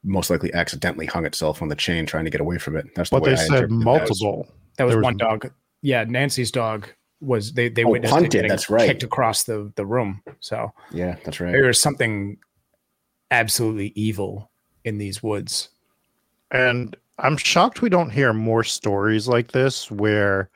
[0.03, 2.86] most likely accidentally hung itself on the chain trying to get away from it.
[2.95, 4.47] That's the But way they I said interpreted multiple.
[4.78, 5.51] That was There was- one dog.
[5.82, 6.88] Yeah, Nancy's dog
[7.22, 8.88] was they they Oh, witnessed it hunted, getting that's right.
[8.88, 10.22] kicked across the the room.
[10.41, 11.51] So Yeah, that's right.
[11.53, 12.38] There was something
[13.32, 14.51] absolutely evil
[14.84, 15.69] in these woods.
[16.51, 20.49] And I'm shocked we don't hear more stories like this where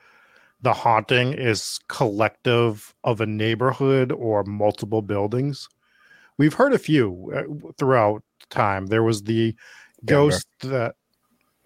[0.62, 5.68] the haunting is collective of a neighborhood or multiple buildings.
[6.38, 8.86] We've heard a few uh, throughout time.
[8.86, 9.54] There was the
[10.04, 10.96] ghost that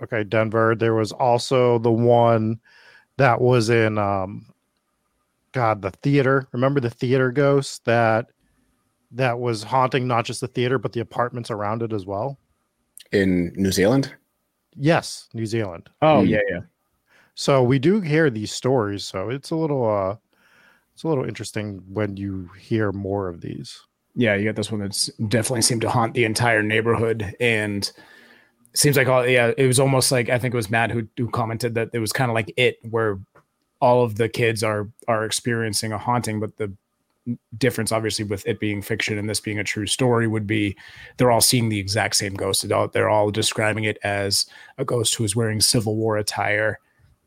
[0.03, 0.75] okay, Denver.
[0.75, 2.61] There was also the one
[3.17, 4.47] that was in um
[5.53, 6.47] God, the theater.
[6.53, 8.27] Remember the theater ghost that
[9.13, 12.39] that was haunting not just the theater but the apartments around it as well?
[13.13, 14.15] in New Zealand.
[14.77, 15.89] Yes, New Zealand.
[16.03, 16.29] Oh Mm.
[16.29, 16.61] yeah, yeah.
[17.35, 20.17] So we do hear these stories, so it's a little uh
[20.93, 23.81] it's a little interesting when you hear more of these.
[24.15, 27.91] Yeah, you got this one that's definitely seemed to haunt the entire neighborhood, and
[28.75, 31.31] seems like all yeah, it was almost like I think it was Matt who who
[31.31, 33.19] commented that it was kind of like it, where
[33.81, 36.73] all of the kids are are experiencing a haunting, but the
[37.57, 40.77] difference obviously with it being fiction and this being a true story would be
[41.17, 42.67] they're all seeing the exact same ghost.
[42.69, 44.47] They're all- describing it as
[44.79, 46.79] a ghost who is wearing civil war attire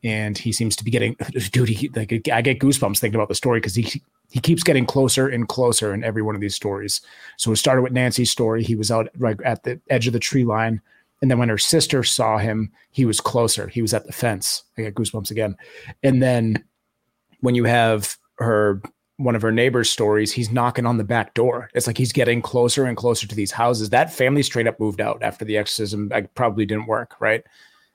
[0.04, 1.16] and he seems to be getting
[1.52, 4.86] dude he, like i get goosebumps thinking about the story because he he keeps getting
[4.86, 7.02] closer and closer in every one of these stories.
[7.36, 8.64] So it started with nancy's story.
[8.64, 10.80] He was out right at the edge of the tree line
[11.20, 13.68] and then when her sister saw him he was closer.
[13.68, 14.64] He was at the fence.
[14.76, 15.56] I got goosebumps again.
[16.02, 16.64] And then
[17.40, 18.82] when you have her
[19.18, 21.68] one of her neighbor's stories he's knocking on the back door.
[21.74, 23.90] It's like he's getting closer and closer to these houses.
[23.90, 26.08] That family straight up moved out after the exorcism.
[26.08, 27.44] Like, probably didn't work right?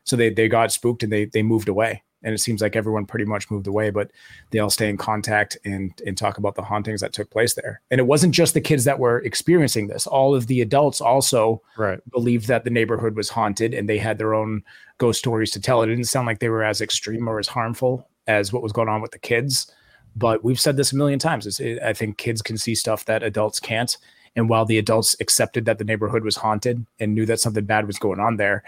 [0.03, 2.03] So they they got spooked and they they moved away.
[2.23, 4.11] And it seems like everyone pretty much moved away but
[4.51, 7.81] they all stay in contact and and talk about the hauntings that took place there.
[7.91, 10.07] And it wasn't just the kids that were experiencing this.
[10.07, 11.99] All of the adults also Right.
[12.11, 14.63] believed that the neighborhood was haunted and they had their own
[14.97, 15.81] ghost stories to tell.
[15.81, 18.89] It didn't sound like they were as extreme or as harmful as what was going
[18.89, 19.71] on with the kids
[20.17, 23.05] but we've said this a million times it's, it, i think kids can see stuff
[23.05, 23.97] that adults can't.
[24.35, 27.87] And while the adults accepted that the neighborhood was haunted and knew that something bad
[27.87, 28.63] was going on there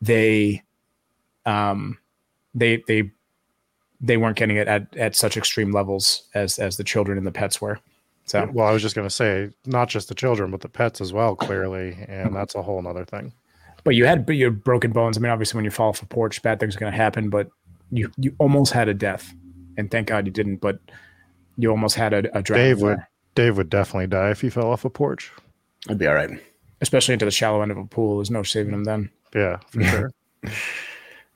[0.00, 0.62] they
[1.46, 1.98] um
[2.54, 3.10] they they
[4.00, 7.32] they weren't getting it at, at such extreme levels as as the children and the
[7.32, 7.78] pets were.
[8.26, 11.12] So Well, I was just gonna say not just the children, but the pets as
[11.12, 13.32] well, clearly, and that's a whole nother thing.
[13.84, 15.16] but you had your broken bones.
[15.16, 17.30] I mean obviously when you fall off a porch bad things are going to happen
[17.30, 17.48] but
[17.90, 19.34] you you almost had a death
[19.76, 20.78] and thank god you didn't but
[21.56, 24.66] you almost had a, a Dave would fire, Dave would definitely die if he fell
[24.70, 25.30] off a porch.
[25.88, 26.30] I'd be all right.
[26.80, 29.82] especially into the shallow end of a pool there's no saving him then Yeah, for
[29.84, 30.10] sure.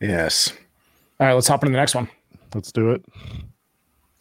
[0.01, 0.53] Yes.
[1.21, 2.09] all right let's hop into the next one
[2.55, 3.05] Let's do it.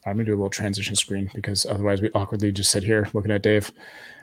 [0.05, 3.31] i'm gonna do a little transition screen because otherwise we awkwardly just sit here looking
[3.31, 3.71] at dave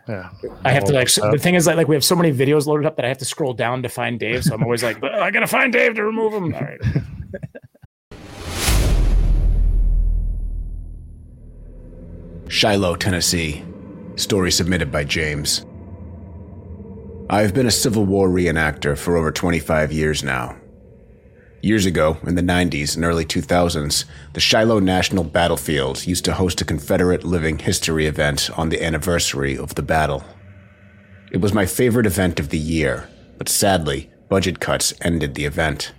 [0.09, 0.29] Yeah.
[0.65, 1.07] I have to like.
[1.09, 3.09] s- The thing is, like, like we have so many videos loaded up that I
[3.09, 4.45] have to scroll down to find Dave.
[4.45, 6.53] So I'm always like, I gotta find Dave to remove him.
[6.55, 6.79] All right.
[12.55, 13.65] Shiloh, Tennessee.
[14.15, 15.67] Story submitted by James.
[17.29, 20.57] I've been a Civil War reenactor for over 25 years now.
[21.63, 26.61] Years ago, in the 90s and early 2000s, the Shiloh National Battlefield used to host
[26.61, 30.23] a Confederate living history event on the anniversary of the battle.
[31.33, 35.93] It was my favorite event of the year, but sadly, budget cuts ended the event.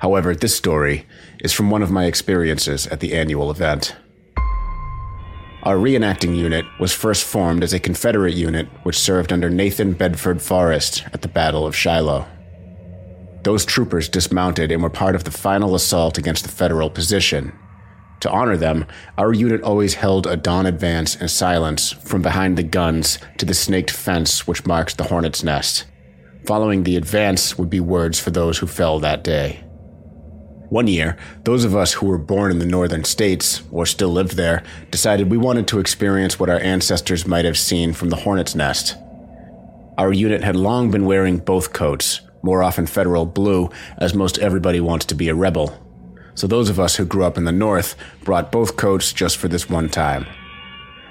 [0.00, 1.06] However, this story
[1.40, 3.96] is from one of my experiences at the annual event.
[5.64, 10.40] Our reenacting unit was first formed as a Confederate unit which served under Nathan Bedford
[10.40, 12.26] Forrest at the Battle of Shiloh.
[13.42, 17.58] Those troopers dismounted and were part of the final assault against the Federal position.
[18.20, 18.86] To honor them,
[19.16, 23.54] our unit always held a dawn advance in silence from behind the guns to the
[23.54, 25.86] snaked fence which marks the hornet's nest.
[26.46, 29.64] Following the advance would be words for those who fell that day.
[30.70, 34.36] One year, those of us who were born in the northern states, or still lived
[34.36, 38.54] there, decided we wanted to experience what our ancestors might have seen from the hornet's
[38.54, 38.94] nest.
[39.96, 44.78] Our unit had long been wearing both coats, more often federal blue, as most everybody
[44.78, 45.74] wants to be a rebel.
[46.34, 49.48] So those of us who grew up in the north brought both coats just for
[49.48, 50.26] this one time.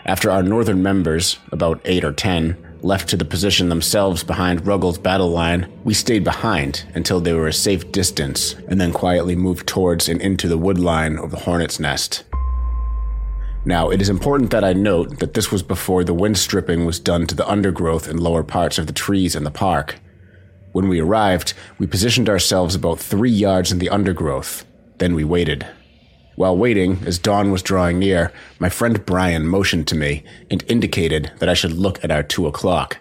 [0.05, 4.97] After our northern members, about eight or ten, left to the position themselves behind Ruggles'
[4.97, 9.67] battle line, we stayed behind until they were a safe distance, and then quietly moved
[9.67, 12.23] towards and into the wood line of the hornet's nest.
[13.65, 16.99] Now, it is important that I note that this was before the wind stripping was
[16.99, 19.99] done to the undergrowth and lower parts of the trees in the park.
[20.71, 24.65] When we arrived, we positioned ourselves about three yards in the undergrowth.
[24.99, 25.67] Then we waited.
[26.37, 31.31] While waiting, as dawn was drawing near, my friend Brian motioned to me and indicated
[31.39, 32.99] that I should look at our two o'clock.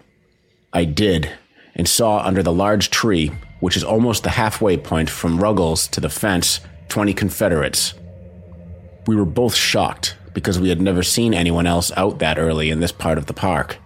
[0.73, 1.31] I did,
[1.75, 6.01] and saw under the large tree, which is almost the halfway point from Ruggles to
[6.01, 7.93] the fence, 20 Confederates.
[9.05, 12.79] We were both shocked because we had never seen anyone else out that early in
[12.79, 13.77] this part of the park.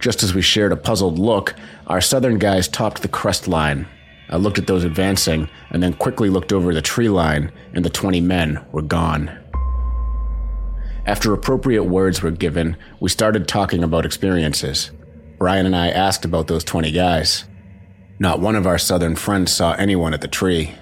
[0.00, 1.54] Just as we shared a puzzled look,
[1.86, 3.88] our southern guys topped the crest line.
[4.30, 7.90] I looked at those advancing and then quickly looked over the tree line, and the
[7.90, 9.36] 20 men were gone.
[11.04, 14.92] After appropriate words were given, we started talking about experiences.
[15.38, 17.44] Brian and I asked about those 20 guys.
[18.20, 20.74] Not one of our southern friends saw anyone at the tree.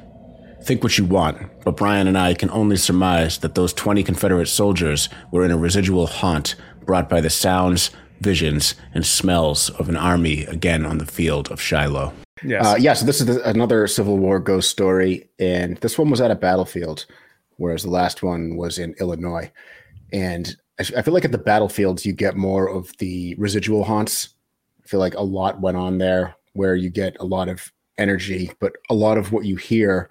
[0.63, 4.49] Think what you want, but Brian and I can only surmise that those 20 Confederate
[4.49, 7.91] soldiers were in a residual haunt brought by the sounds,
[8.21, 12.13] visions, and smells of an army again on the field of Shiloh.
[12.45, 12.67] Yes.
[12.67, 16.21] Uh, yeah, so this is the, another Civil War ghost story, and this one was
[16.21, 17.07] at a battlefield,
[17.57, 19.51] whereas the last one was in Illinois.
[20.13, 24.31] And I, I feel like at the battlefields, you get more of the residual haunts.
[24.85, 28.51] I feel like a lot went on there where you get a lot of energy,
[28.61, 30.11] but a lot of what you hear,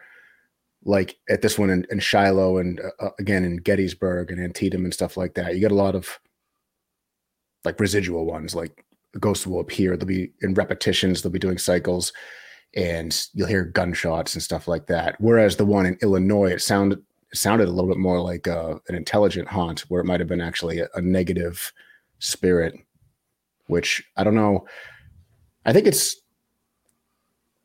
[0.86, 4.86] like at this one in, in Shiloh and uh, uh, again in Gettysburg and Antietam
[4.86, 6.20] and stuff like that, you get a lot of
[7.66, 8.56] like residual ones.
[8.56, 8.86] Like
[9.20, 12.14] ghost will appear, they'll be in repetitions, they'll be doing cycles,
[12.76, 15.16] and you'll hear gunshots and stuff like that.
[15.20, 17.02] Whereas the one in Illinois, it sounded
[17.34, 20.30] sounded a little bit more like a, uh, an intelligent haunt, where it might have
[20.30, 21.74] been actually a, a negative
[22.20, 22.74] spirit,
[23.68, 24.66] which I don't know.
[25.66, 26.16] I think it's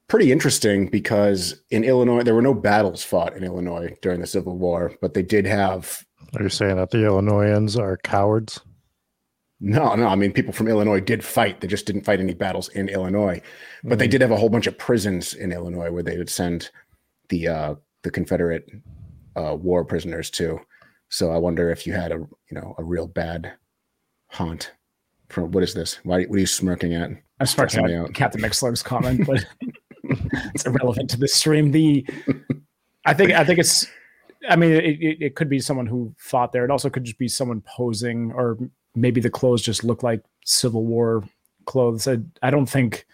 [0.08, 4.58] pretty interesting because in Illinois, there were no battles fought in Illinois during the Civil
[4.58, 6.04] War, but they did have.
[6.36, 8.60] Are you saying that the Illinoisans are cowards?
[9.64, 10.08] No, no.
[10.08, 11.60] I mean, people from Illinois did fight.
[11.60, 13.40] They just didn't fight any battles in Illinois,
[13.84, 16.28] but mm they did have a whole bunch of prisons in Illinois where they would
[16.28, 16.70] send
[17.28, 18.68] the uh, the Confederate
[19.36, 20.58] uh, war prisoners to.
[21.10, 23.52] So I wonder if you had a you know a real bad
[24.26, 24.72] haunt.
[25.28, 26.00] From what is this?
[26.02, 27.10] Why what are you smirking at?
[27.38, 29.44] I'm smirking at Captain McSlug's comment, but
[30.02, 31.70] it's irrelevant to the stream.
[31.70, 32.04] The
[33.04, 33.86] I think I think it's
[34.48, 36.64] I mean it, it, it, could be someone who fought there.
[36.64, 38.58] It also could just be someone posing, or
[38.94, 41.24] maybe the clothes just look like Civil War
[41.64, 42.06] clothes.
[42.08, 43.06] I, I don't think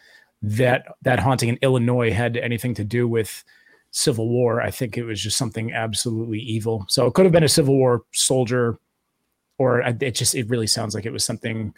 [0.43, 3.45] that that haunting in Illinois had anything to do with
[3.91, 4.61] Civil War.
[4.61, 6.85] I think it was just something absolutely evil.
[6.89, 8.79] So it could have been a Civil War soldier,
[9.59, 11.75] or it just it really sounds like it was something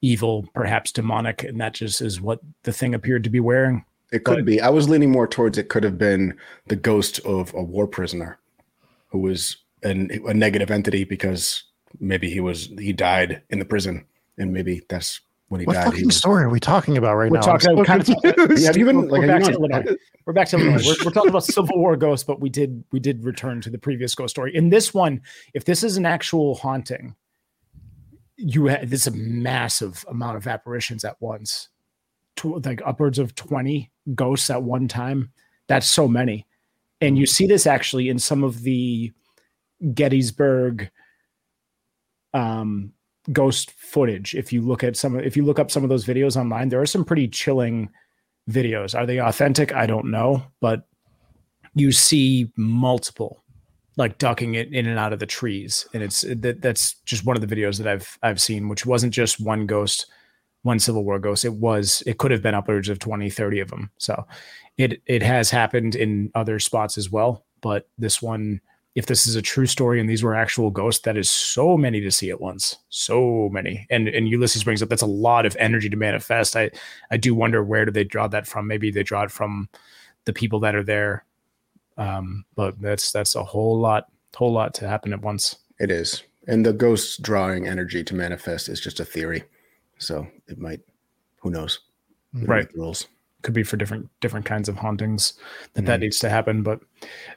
[0.00, 3.84] evil, perhaps demonic, and that just is what the thing appeared to be wearing.
[4.12, 4.60] It could but, be.
[4.60, 6.36] I was leaning more towards it could have been
[6.66, 8.38] the ghost of a war prisoner
[9.08, 11.64] who was an, a negative entity because
[12.00, 14.04] maybe he was he died in the prison
[14.38, 15.76] and maybe that's when he died.
[15.76, 15.92] what died.
[15.92, 17.42] fucking story are we talking about right we're now?
[17.42, 18.08] Talking, so kind of,
[18.58, 20.82] yeah, have you been, like, we're, back to we're back to Illinois.
[20.84, 23.78] We're, we're, talking about Civil War ghosts, but we did we did return to the
[23.78, 24.54] previous ghost story.
[24.54, 25.20] In this one,
[25.52, 27.14] if this is an actual haunting,
[28.36, 31.68] you have this a massive amount of apparitions at once,
[32.36, 35.30] to, like upwards of twenty ghosts at one time.
[35.66, 36.46] That's so many.
[37.00, 39.12] And you see this actually in some of the
[39.92, 40.90] Gettysburg
[42.34, 42.92] um,
[43.32, 44.34] ghost footage.
[44.34, 46.80] If you look at some, if you look up some of those videos online, there
[46.80, 47.88] are some pretty chilling
[48.50, 48.94] videos.
[48.94, 49.72] Are they authentic?
[49.72, 50.86] I don't know, but
[51.74, 53.42] you see multiple
[53.96, 57.36] like ducking it in and out of the trees, and it's that that's just one
[57.36, 60.06] of the videos that I've I've seen, which wasn't just one ghost
[60.64, 61.44] one Civil War ghost.
[61.44, 63.90] It was it could have been upwards of 20, 30 of them.
[63.98, 64.26] So
[64.76, 67.46] it it has happened in other spots as well.
[67.60, 68.60] But this one,
[68.94, 72.00] if this is a true story and these were actual ghosts, that is so many
[72.00, 72.76] to see at once.
[72.90, 73.86] So many.
[73.90, 76.56] And and Ulysses brings up that's a lot of energy to manifest.
[76.56, 76.70] I
[77.10, 78.66] I do wonder where do they draw that from?
[78.66, 79.68] Maybe they draw it from
[80.24, 81.24] the people that are there.
[81.96, 85.56] Um, but that's that's a whole lot, whole lot to happen at once.
[85.80, 86.22] It is.
[86.46, 89.44] And the ghosts drawing energy to manifest is just a theory.
[89.98, 90.80] So it might,
[91.40, 91.80] who knows?
[92.34, 92.68] Right.
[92.74, 93.06] Rules
[93.44, 95.34] could be for different different kinds of hauntings
[95.74, 96.62] that mm that needs to happen.
[96.62, 96.80] But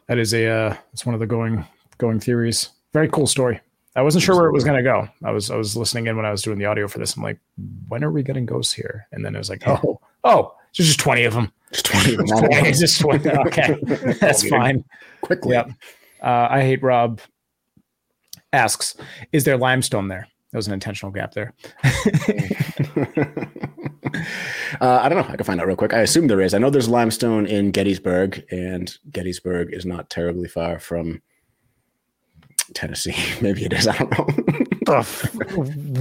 [0.07, 1.63] that is a uh, it's one of the going
[1.97, 2.69] going theories.
[2.93, 3.59] Very cool story.
[3.95, 5.07] I wasn't sure where it was going to go.
[5.23, 7.15] I was I was listening in when I was doing the audio for this.
[7.15, 7.39] I'm like,
[7.87, 9.07] when are we getting ghosts here?
[9.11, 11.51] And then it was like, oh oh, there's just twenty of them.
[11.71, 12.27] Just twenty of them.
[12.51, 13.29] it's just 20.
[13.47, 13.77] Okay,
[14.19, 14.83] that's fine.
[15.21, 15.53] Quickly.
[15.53, 15.71] Yep.
[16.21, 17.21] Uh, I hate Rob
[18.53, 18.95] asks,
[19.31, 20.27] is there limestone there?
[20.51, 21.53] That was an intentional gap there.
[24.81, 25.31] uh, I don't know.
[25.31, 25.93] I can find out real quick.
[25.93, 26.53] I assume there is.
[26.53, 31.21] I know there's limestone in Gettysburg, and Gettysburg is not terribly far from
[32.73, 33.15] Tennessee.
[33.41, 33.87] Maybe it is.
[33.87, 34.25] I don't know.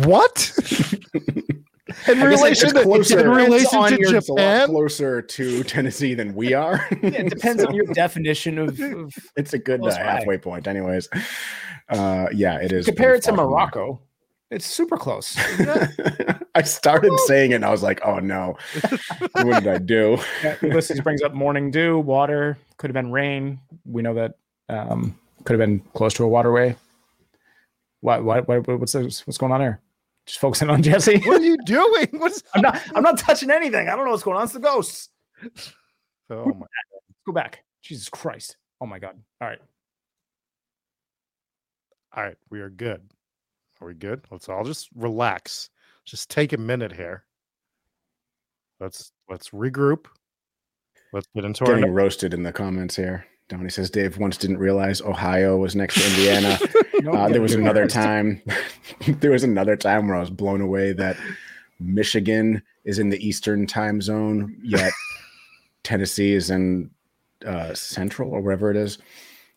[0.06, 0.52] what?
[2.08, 6.86] in relation to, closer, in relation to your, Japan, closer to Tennessee than we are.
[7.02, 8.80] yeah, it depends so, on your definition of.
[8.80, 11.08] of it's a good uh, halfway point, anyways.
[11.88, 12.86] Uh, yeah, it is.
[12.86, 14.00] Compare it to Morocco.
[14.50, 15.36] It's super close.
[16.54, 18.56] I started saying it and I was like, oh no.
[19.32, 20.18] what did I do?
[20.42, 23.60] Yeah, Ulysses brings up morning dew, water, could have been rain.
[23.84, 24.34] We know that
[24.68, 26.76] um, could have been close to a waterway.
[28.00, 29.80] What, what, what what's this, what's going on there?
[30.26, 31.18] Just focusing on Jesse.
[31.18, 32.08] What are you doing?
[32.12, 33.88] What's I'm not I'm not touching anything.
[33.88, 34.44] I don't know what's going on.
[34.44, 35.08] It's the ghosts.
[36.30, 37.64] Oh my Let's go back.
[37.82, 38.56] Jesus Christ.
[38.80, 39.18] Oh my god.
[39.40, 39.60] All right.
[42.16, 43.02] All right, we are good.
[43.80, 44.22] Are we good?
[44.30, 45.70] Let's all just relax.
[46.04, 47.24] Just take a minute here.
[48.80, 50.06] Let's let's regroup.
[51.12, 53.26] Let's get into our Getting roasted in the comments here.
[53.48, 56.58] Donnie says Dave once didn't realize Ohio was next to Indiana.
[57.16, 58.42] uh, there was another time.
[59.06, 61.16] there was another time where I was blown away that
[61.78, 64.92] Michigan is in the Eastern time zone, yet
[65.84, 66.90] Tennessee is in
[67.44, 68.98] uh, Central or wherever it is.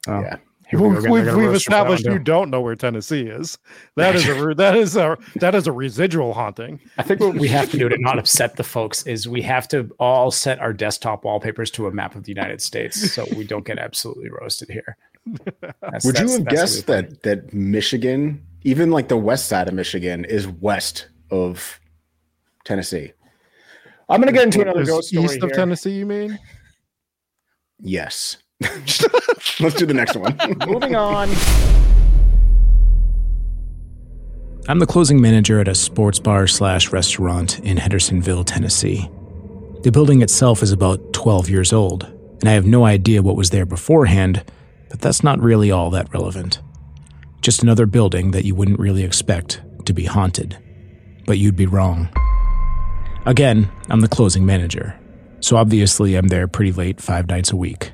[0.08, 0.22] Oh.
[0.22, 0.38] Yeah,
[0.70, 2.76] Here we go, We've, we've, we've roast you for that established you don't know where
[2.76, 3.58] Tennessee is.
[3.96, 6.80] That is a that is a that is a residual haunting.
[6.98, 9.68] I think what we have to do to not upset the folks is we have
[9.70, 13.46] to all set our desktop wallpapers to a map of the United States so we
[13.46, 14.96] don't get absolutely roasted here.
[15.82, 17.18] That's- Would you that's- have guessed really funny.
[17.24, 21.80] that that Michigan, even like the west side of Michigan, is west of
[22.64, 23.12] Tennessee?
[24.08, 25.56] I'm going to get into another ghost story east of here.
[25.56, 25.92] Tennessee.
[25.92, 26.40] You mean?
[27.80, 28.38] Yes.
[28.62, 30.38] Let's do the next one.
[30.68, 31.30] Moving on.
[34.68, 39.10] I'm the closing manager at a sports bar slash restaurant in Hendersonville, Tennessee.
[39.82, 42.04] The building itself is about 12 years old,
[42.42, 44.44] and I have no idea what was there beforehand,
[44.90, 46.62] but that's not really all that relevant.
[47.42, 50.58] Just another building that you wouldn't really expect to be haunted.
[51.26, 52.10] But you'd be wrong.
[53.26, 55.00] Again, I'm the closing manager,
[55.40, 57.94] so obviously I'm there pretty late five nights a week.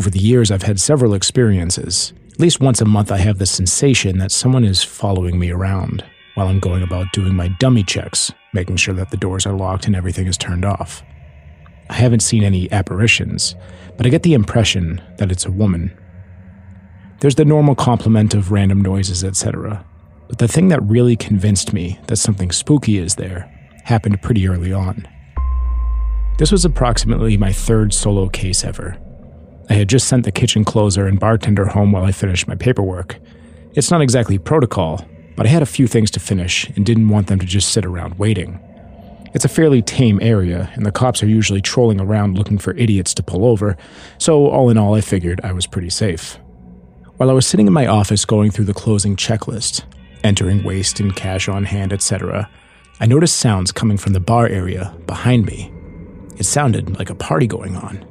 [0.00, 2.14] Over the years, I've had several experiences.
[2.32, 6.02] At least once a month, I have the sensation that someone is following me around
[6.36, 9.86] while I'm going about doing my dummy checks, making sure that the doors are locked
[9.86, 11.02] and everything is turned off.
[11.90, 13.54] I haven't seen any apparitions,
[13.98, 15.94] but I get the impression that it's a woman.
[17.18, 19.84] There's the normal complement of random noises, etc.
[20.28, 24.72] But the thing that really convinced me that something spooky is there happened pretty early
[24.72, 25.06] on.
[26.38, 28.98] This was approximately my third solo case ever.
[29.70, 33.20] I had just sent the kitchen closer and bartender home while I finished my paperwork.
[33.74, 35.06] It's not exactly protocol,
[35.36, 37.86] but I had a few things to finish and didn't want them to just sit
[37.86, 38.58] around waiting.
[39.32, 43.14] It's a fairly tame area, and the cops are usually trolling around looking for idiots
[43.14, 43.76] to pull over,
[44.18, 46.36] so all in all, I figured I was pretty safe.
[47.18, 49.84] While I was sitting in my office going through the closing checklist,
[50.24, 52.50] entering waste and cash on hand, etc.,
[52.98, 55.72] I noticed sounds coming from the bar area behind me.
[56.38, 58.09] It sounded like a party going on.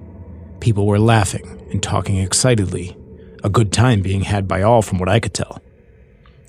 [0.60, 2.98] People were laughing and talking excitedly,
[3.44, 5.62] a good time being had by all from what I could tell.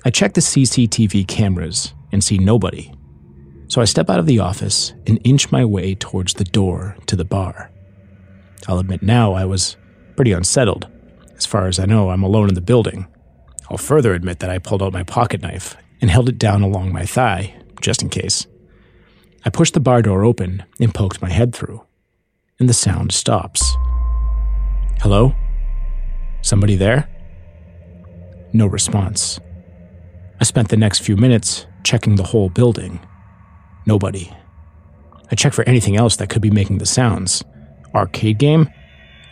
[0.03, 2.91] I check the CCTV cameras and see nobody.
[3.67, 7.15] So I step out of the office and inch my way towards the door to
[7.15, 7.71] the bar.
[8.67, 9.77] I'll admit now I was
[10.15, 10.87] pretty unsettled.
[11.37, 13.07] As far as I know, I'm alone in the building.
[13.69, 16.91] I'll further admit that I pulled out my pocket knife and held it down along
[16.91, 18.45] my thigh, just in case.
[19.45, 21.83] I pushed the bar door open and poked my head through,
[22.59, 23.75] and the sound stops.
[25.01, 25.33] Hello?
[26.43, 27.09] Somebody there?
[28.53, 29.39] No response.
[30.39, 32.99] I spent the next few minutes checking the whole building.
[33.87, 34.31] Nobody.
[35.31, 37.43] I checked for anything else that could be making the sounds.
[37.95, 38.69] Arcade game?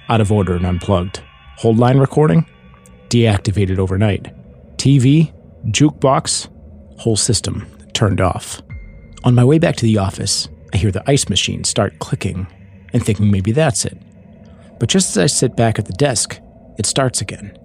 [0.09, 1.21] Out of order and unplugged.
[1.57, 2.47] Hold line recording?
[3.09, 4.33] Deactivated overnight.
[4.77, 5.31] TV?
[5.67, 6.49] Jukebox?
[6.97, 8.59] Whole system turned off.
[9.23, 12.47] On my way back to the office, I hear the ice machine start clicking
[12.91, 14.01] and thinking maybe that's it.
[14.79, 16.39] But just as I sit back at the desk,
[16.77, 17.57] it starts again,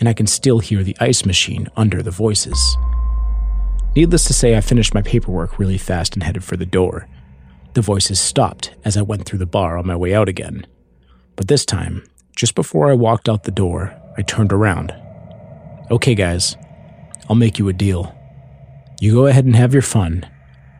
[0.00, 2.76] and I can still hear the ice machine under the voices.
[3.94, 7.06] Needless to say, I finished my paperwork really fast and headed for the door.
[7.74, 10.66] The voices stopped as I went through the bar on my way out again.
[11.36, 12.04] But this time,
[12.34, 14.94] just before I walked out the door, I turned around.
[15.90, 16.56] Okay, guys,
[17.28, 18.14] I'll make you a deal.
[19.00, 20.28] You go ahead and have your fun,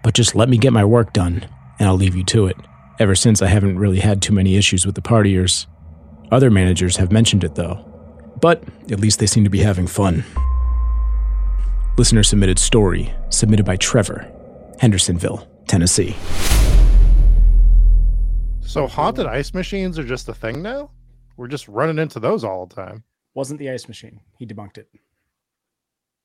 [0.02, 1.46] but just let me get my work done,
[1.78, 2.56] and I'll leave you to it.
[2.98, 5.66] Ever since, I haven't really had too many issues with the partiers.
[6.30, 7.76] Other managers have mentioned it, though.
[8.40, 10.24] But at least they seem to be having fun.
[11.96, 14.30] Listener submitted story, submitted by Trevor,
[14.80, 16.16] Hendersonville, Tennessee.
[18.60, 20.90] So haunted ice machines are just a thing now.
[21.36, 23.04] We're just running into those all the time.
[23.34, 24.20] Wasn't the ice machine.
[24.38, 24.88] He debunked it.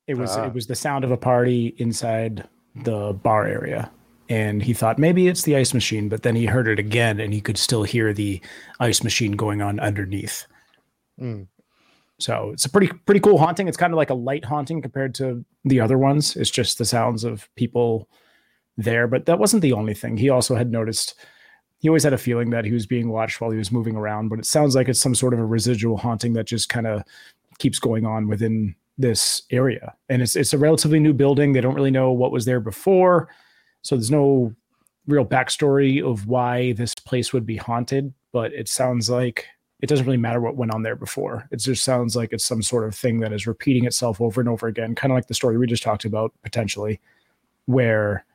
[0.07, 0.45] It was Ah.
[0.47, 3.91] it was the sound of a party inside the bar area.
[4.29, 7.33] And he thought maybe it's the ice machine, but then he heard it again and
[7.33, 8.39] he could still hear the
[8.79, 10.45] ice machine going on underneath.
[11.19, 11.47] Mm.
[12.19, 13.67] So it's a pretty pretty cool haunting.
[13.67, 16.35] It's kind of like a light haunting compared to the other ones.
[16.35, 18.07] It's just the sounds of people
[18.77, 20.17] there, but that wasn't the only thing.
[20.17, 21.15] He also had noticed
[21.79, 24.27] he always had a feeling that he was being watched while he was moving around,
[24.29, 27.03] but it sounds like it's some sort of a residual haunting that just kind of
[27.57, 29.95] keeps going on within this area.
[30.09, 31.53] And it's it's a relatively new building.
[31.53, 33.29] They don't really know what was there before.
[33.81, 34.53] So there's no
[35.07, 39.45] real backstory of why this place would be haunted, but it sounds like
[39.81, 41.47] it doesn't really matter what went on there before.
[41.51, 44.49] It just sounds like it's some sort of thing that is repeating itself over and
[44.49, 46.99] over again, kind of like the story we just talked about potentially,
[47.65, 48.25] where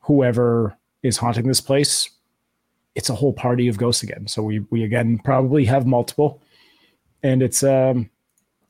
[0.00, 2.10] whoever is haunting this place
[2.94, 4.26] it's a whole party of ghosts again.
[4.26, 6.42] So we we again probably have multiple,
[7.22, 8.10] and it's um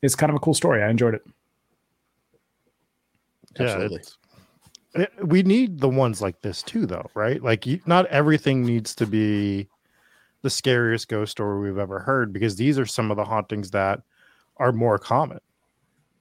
[0.03, 0.83] it's kind of a cool story.
[0.83, 1.23] I enjoyed it.
[3.59, 3.95] Absolutely.
[3.97, 4.15] Yeah, it-
[4.95, 7.41] Eh, we need the ones like this too, though, right?
[7.43, 9.67] Like, you, not everything needs to be
[10.41, 14.01] the scariest ghost story we've ever heard, because these are some of the hauntings that
[14.57, 15.39] are more common,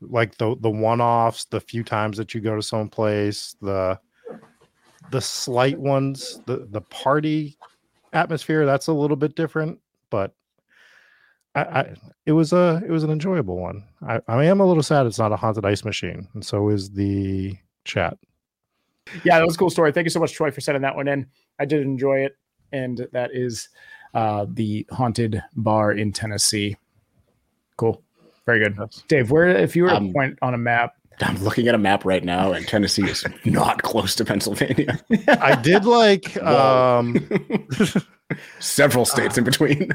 [0.00, 3.98] like the the one offs, the few times that you go to some place, the
[5.10, 7.56] the slight ones, the the party
[8.12, 8.66] atmosphere.
[8.66, 9.78] That's a little bit different,
[10.10, 10.34] but
[11.54, 11.94] I, I
[12.26, 13.84] it was a it was an enjoyable one.
[14.06, 16.90] I, I am a little sad it's not a haunted ice machine, and so is
[16.90, 18.18] the chat.
[19.24, 19.92] Yeah, that was a cool story.
[19.92, 21.26] Thank you so much, Troy, for sending that one in.
[21.58, 22.36] I did enjoy it,
[22.72, 23.68] and that is
[24.14, 26.76] uh, the haunted bar in Tennessee.
[27.76, 28.02] Cool,
[28.46, 28.76] very good,
[29.08, 29.30] Dave.
[29.30, 32.04] Where, if you were to Um, point on a map, I'm looking at a map
[32.04, 34.98] right now, and Tennessee is not close to Pennsylvania.
[35.28, 37.16] I did like um
[38.60, 39.90] Several states in between.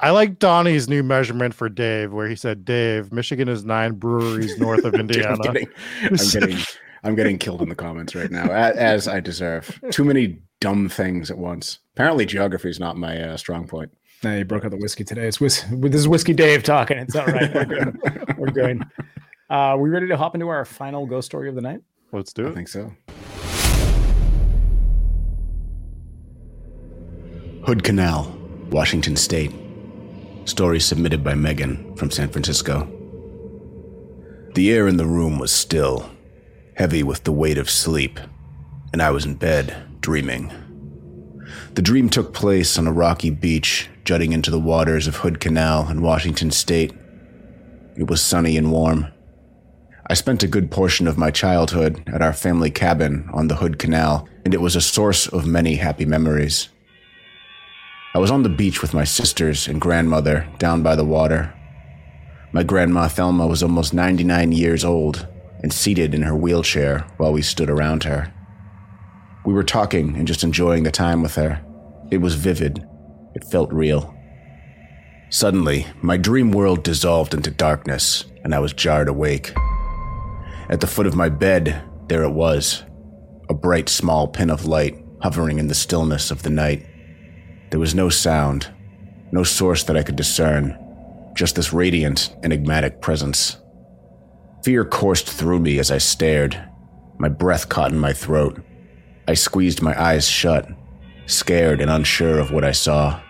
[0.00, 4.58] I like Donnie's new measurement for Dave, where he said, "Dave, Michigan is nine breweries
[4.58, 5.68] north of Dude, Indiana." I'm getting,
[6.04, 6.58] I'm getting,
[7.02, 9.80] I'm getting killed in the comments right now, as I deserve.
[9.90, 11.78] Too many dumb things at once.
[11.94, 13.90] Apparently, geography is not my uh, strong point.
[14.22, 15.26] no, you broke out the whiskey today.
[15.26, 16.98] It's whis- this is whiskey Dave talking.
[16.98, 17.52] It's all right.
[17.54, 17.98] We're good.
[18.36, 18.82] We're good.
[19.48, 21.80] Uh, we ready to hop into our final ghost story of the night?
[22.12, 22.50] Let's do it.
[22.50, 22.92] I think so.
[27.64, 28.36] Hood Canal,
[28.70, 29.52] Washington State.
[30.44, 32.88] Story submitted by Megan from San Francisco.
[34.54, 36.10] The air in the room was still,
[36.80, 38.18] heavy with the weight of sleep,
[38.90, 40.50] and I was in bed, dreaming.
[41.74, 45.90] The dream took place on a rocky beach jutting into the waters of Hood Canal
[45.90, 46.94] in Washington State.
[47.96, 49.08] It was sunny and warm.
[50.06, 53.78] I spent a good portion of my childhood at our family cabin on the Hood
[53.78, 56.70] Canal, and it was a source of many happy memories.
[58.14, 61.52] I was on the beach with my sisters and grandmother down by the water.
[62.52, 65.28] My grandma Thelma was almost 99 years old
[65.62, 68.32] and seated in her wheelchair while we stood around her.
[69.44, 71.64] We were talking and just enjoying the time with her.
[72.10, 72.86] It was vivid.
[73.34, 74.14] It felt real.
[75.30, 79.52] Suddenly, my dream world dissolved into darkness, and I was jarred awake.
[80.68, 82.84] At the foot of my bed, there it was
[83.48, 86.86] a bright small pin of light hovering in the stillness of the night.
[87.70, 88.68] There was no sound,
[89.32, 90.76] no source that I could discern,
[91.34, 93.56] just this radiant, enigmatic presence.
[94.62, 96.62] Fear coursed through me as I stared.
[97.18, 98.62] My breath caught in my throat.
[99.26, 100.68] I squeezed my eyes shut,
[101.26, 103.20] scared and unsure of what I saw.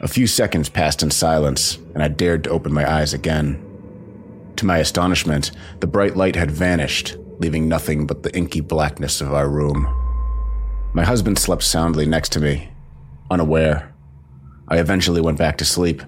[0.00, 3.64] A few seconds passed in silence, and I dared to open my eyes again.
[4.56, 9.32] To my astonishment, the bright light had vanished, leaving nothing but the inky blackness of
[9.32, 9.86] our room.
[10.94, 12.72] My husband slept soundly next to me,
[13.30, 13.94] unaware.
[14.68, 16.02] I eventually went back to sleep.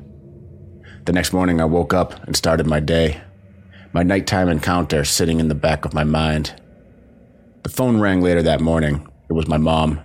[1.05, 3.20] The next morning, I woke up and started my day,
[3.93, 6.55] my nighttime encounter sitting in the back of my mind.
[7.62, 9.07] The phone rang later that morning.
[9.28, 10.01] It was my mom.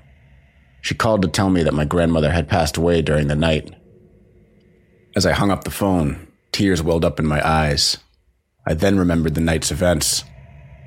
[0.82, 3.74] She called to tell me that my grandmother had passed away during the night.
[5.16, 7.98] As I hung up the phone, tears welled up in my eyes.
[8.68, 10.24] I then remembered the night's events.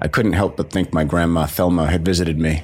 [0.03, 2.63] I couldn't help but think my grandma Thelma had visited me.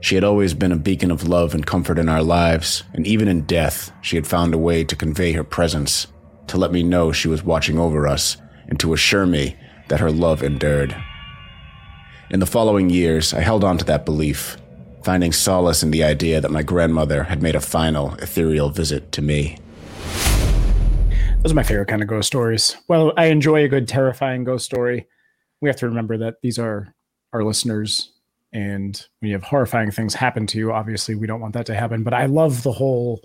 [0.00, 3.26] She had always been a beacon of love and comfort in our lives, and even
[3.26, 6.06] in death, she had found a way to convey her presence,
[6.46, 8.36] to let me know she was watching over us,
[8.68, 9.56] and to assure me
[9.88, 10.96] that her love endured.
[12.30, 14.56] In the following years, I held on to that belief,
[15.04, 19.22] finding solace in the idea that my grandmother had made a final, ethereal visit to
[19.22, 19.58] me.
[21.42, 22.76] Those are my favorite kind of ghost stories.
[22.88, 25.06] Well, I enjoy a good terrifying ghost story.
[25.60, 26.92] We have to remember that these are
[27.32, 28.12] our listeners,
[28.52, 31.74] and when you have horrifying things happen to you, obviously we don't want that to
[31.74, 32.02] happen.
[32.02, 33.20] But I love the whole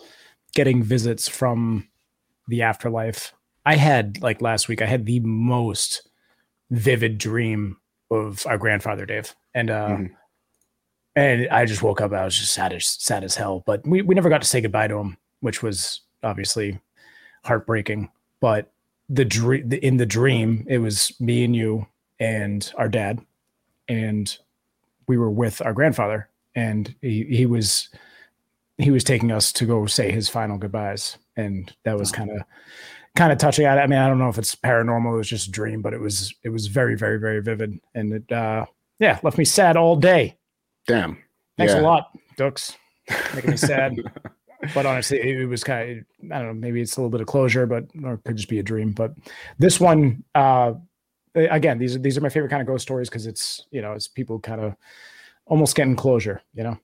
[0.54, 1.88] getting visits from
[2.48, 3.34] the afterlife.
[3.66, 6.08] I had like last week, I had the most
[6.72, 7.78] vivid dream
[8.10, 10.12] of our grandfather Dave, and uh, Mhm.
[11.16, 12.12] and I just woke up.
[12.14, 13.64] I was just sad as sad as hell.
[13.66, 16.80] But we we never got to say goodbye to him, which was obviously
[17.44, 18.10] heartbreaking.
[18.40, 18.72] But
[19.10, 21.88] the dream in the dream, it was me and you
[22.20, 23.20] and our dad,
[23.88, 24.38] and
[25.08, 27.90] we were with our grandfather, and he he was
[28.78, 32.42] he was taking us to go say his final goodbyes, and that was kind of
[33.16, 33.66] kind of touching.
[33.66, 35.94] I, I mean, I don't know if it's paranormal; it was just a dream, but
[35.94, 38.66] it was it was very very very vivid, and it uh
[39.00, 40.38] yeah left me sad all day.
[40.88, 41.18] Damn.
[41.58, 41.82] Thanks Yeah.
[41.82, 42.76] a lot, Dux,
[43.36, 43.96] making me sad.
[44.74, 46.54] but honestly, it, it was kind of I don't know.
[46.54, 48.92] Maybe it's a little bit of closure, but or it could just be a dream.
[48.92, 49.14] But
[49.60, 50.74] this one, uh,
[51.36, 53.94] again, these are these are my favorite kind of ghost stories because it's you know
[53.94, 54.76] it's people kind of
[55.46, 56.42] almost getting closure.
[56.54, 56.78] You know,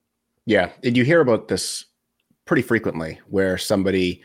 [0.46, 1.84] Yeah, and you hear about this
[2.44, 4.22] pretty frequently where somebody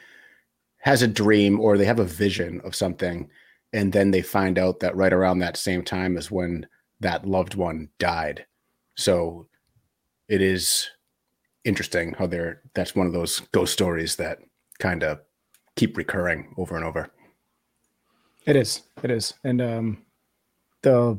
[0.84, 3.30] has a dream or they have a vision of something
[3.72, 6.68] and then they find out that right around that same time is when
[7.00, 8.46] that loved one died
[8.96, 9.48] so
[10.28, 10.90] it is
[11.64, 14.40] interesting how they're that's one of those ghost stories that
[14.80, 15.20] kind of
[15.76, 17.10] keep recurring over and over
[18.46, 18.82] It is.
[19.02, 19.34] It is.
[19.46, 20.06] And um,
[20.82, 21.18] the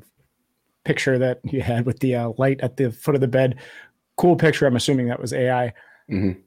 [0.85, 3.57] picture that you had with the uh, light at the foot of the bed,
[4.16, 4.66] cool picture.
[4.66, 5.73] I'm assuming that was AI.
[6.11, 6.43] Mhm.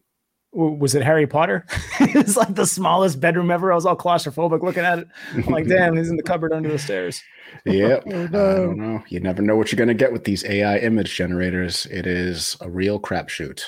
[0.58, 1.66] W- Was it Harry Potter?
[2.00, 3.72] it's like the smallest bedroom ever.
[3.72, 5.08] I was all claustrophobic looking at it.
[5.36, 7.22] I'm like, damn, he's in the cupboard under the stairs.
[7.66, 8.04] Yep.
[8.08, 9.04] Oh, I don't know.
[9.08, 11.86] You never know what you're going to get with these AI image generators.
[11.92, 13.62] It is a real crapshoot.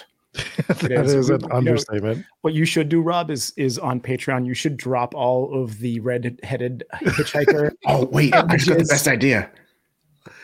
[0.68, 1.14] that is.
[1.14, 2.26] is an You know, understatement.
[2.42, 4.46] What you should do, Rob, is is on Patreon.
[4.46, 7.72] You should drop all of the red-headed hitchhiker.
[7.88, 8.34] Oh, wait.
[8.34, 9.50] I just got the best idea.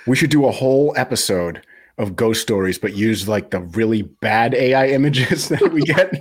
[0.08, 1.66] We should do a whole episode
[1.98, 6.14] of ghost stories, but use like the really bad AI images that we get.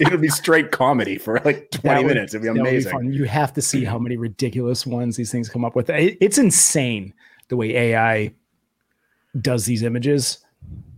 [0.00, 2.34] It'll be straight comedy for like 20 would- minutes.
[2.34, 2.90] It'd be amazing.
[2.92, 3.12] fun.
[3.12, 5.88] You have to see how many ridiculous ones these things come up with.
[5.90, 7.14] It- it's insane
[7.48, 8.34] the way AI
[9.40, 10.38] does these images,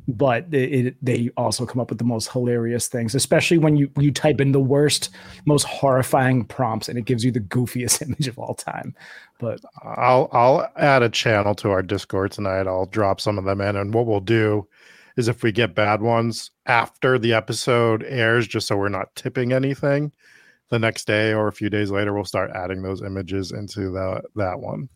[0.08, 3.90] but it, it- they also come up with the most hilarious things, especially when you
[3.98, 5.10] you type in the worst,
[5.46, 8.94] most horrifying prompts, and it gives you the goofiest image of all time.
[9.38, 12.66] But I'll I'll add a channel to our Discord tonight.
[12.66, 14.66] I'll drop some of them in, and what we'll do
[15.16, 19.50] is if we get bad ones after the episode airs, just so we're not tipping
[19.52, 20.12] anything,
[20.68, 24.22] the next day or a few days later, we'll start adding those images into that
[24.36, 24.88] that one.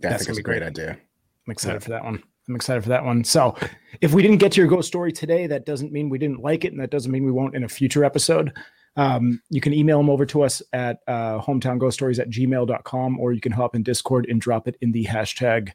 [0.00, 0.86] Yeah, I That's think it's a gonna be great great.
[0.86, 0.98] idea.
[1.46, 2.22] I'm excited for that one.
[2.48, 3.24] I'm excited for that one.
[3.24, 3.56] So,
[4.00, 6.64] if we didn't get to your ghost story today, that doesn't mean we didn't like
[6.64, 8.52] it, and that doesn't mean we won't in a future episode.
[8.96, 13.40] Um, you can email them over to us at uh, hometownghoststories at gmail.com, or you
[13.40, 15.70] can hop in Discord and drop it in the hashtag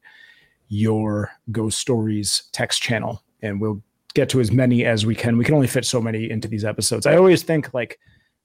[0.68, 3.82] your ghost stories text channel, and we'll
[4.14, 5.38] get to as many as we can.
[5.38, 7.06] We can only fit so many into these episodes.
[7.06, 8.00] I always think like,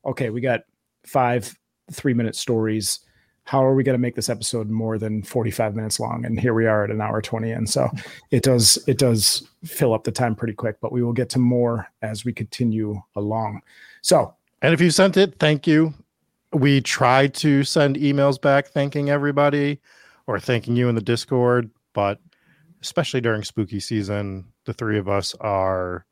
[0.04, 0.60] okay, we got
[1.04, 1.56] five
[1.90, 3.00] three minute stories
[3.48, 6.26] how are we going to make this episode more than 45 minutes long?
[6.26, 7.88] And here we are at an hour 20 and so
[8.30, 11.38] it does it does fill up the time pretty quick but we will get to
[11.38, 13.62] more as we continue along.
[14.02, 14.34] So.
[14.60, 15.94] And if you sent it, thank you.
[16.52, 19.80] We tried to send emails back thanking everybody
[20.26, 22.20] or thanking you in the Discord, but
[22.82, 26.04] especially during spooky season, the three of us are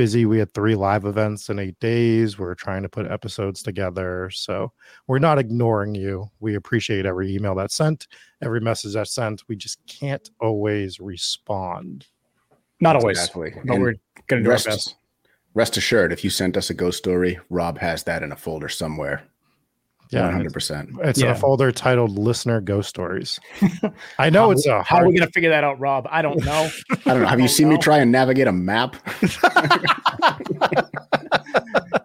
[0.00, 0.24] busy.
[0.24, 2.38] We had three live events in eight days.
[2.38, 4.30] We're trying to put episodes together.
[4.30, 4.72] So
[5.06, 6.30] we're not ignoring you.
[6.40, 8.08] We appreciate every email that's sent,
[8.40, 9.42] every message that's sent.
[9.46, 12.06] We just can't always respond.
[12.80, 13.52] not always Exactly.
[13.66, 13.96] but And we're
[14.26, 14.96] going to do our best
[15.52, 18.70] rest assured, if you sent us a ghost story, Rob has that in a folder
[18.70, 19.22] somewhere.
[20.10, 21.06] Yeah, 100%.
[21.06, 21.32] It's in Yeah.
[21.32, 23.38] a folder titled Listener Ghost Stories.
[24.18, 26.20] I know how, it's a how are we going to figure that out rob i
[26.20, 26.68] don't know
[27.06, 27.28] I don't know.
[27.28, 28.96] Have you seen me try and navigate a map?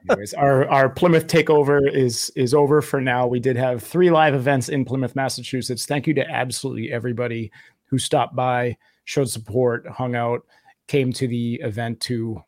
[0.10, 3.26] Anyways, our our Plymouth takeover is is over for now.
[3.28, 5.86] We did have three live events in Plymouth, Massachusetts.
[5.86, 7.52] Thank you to absolutely everybody
[7.86, 10.46] who stopped by, showed support, hung out,
[10.88, 12.42] came to the event to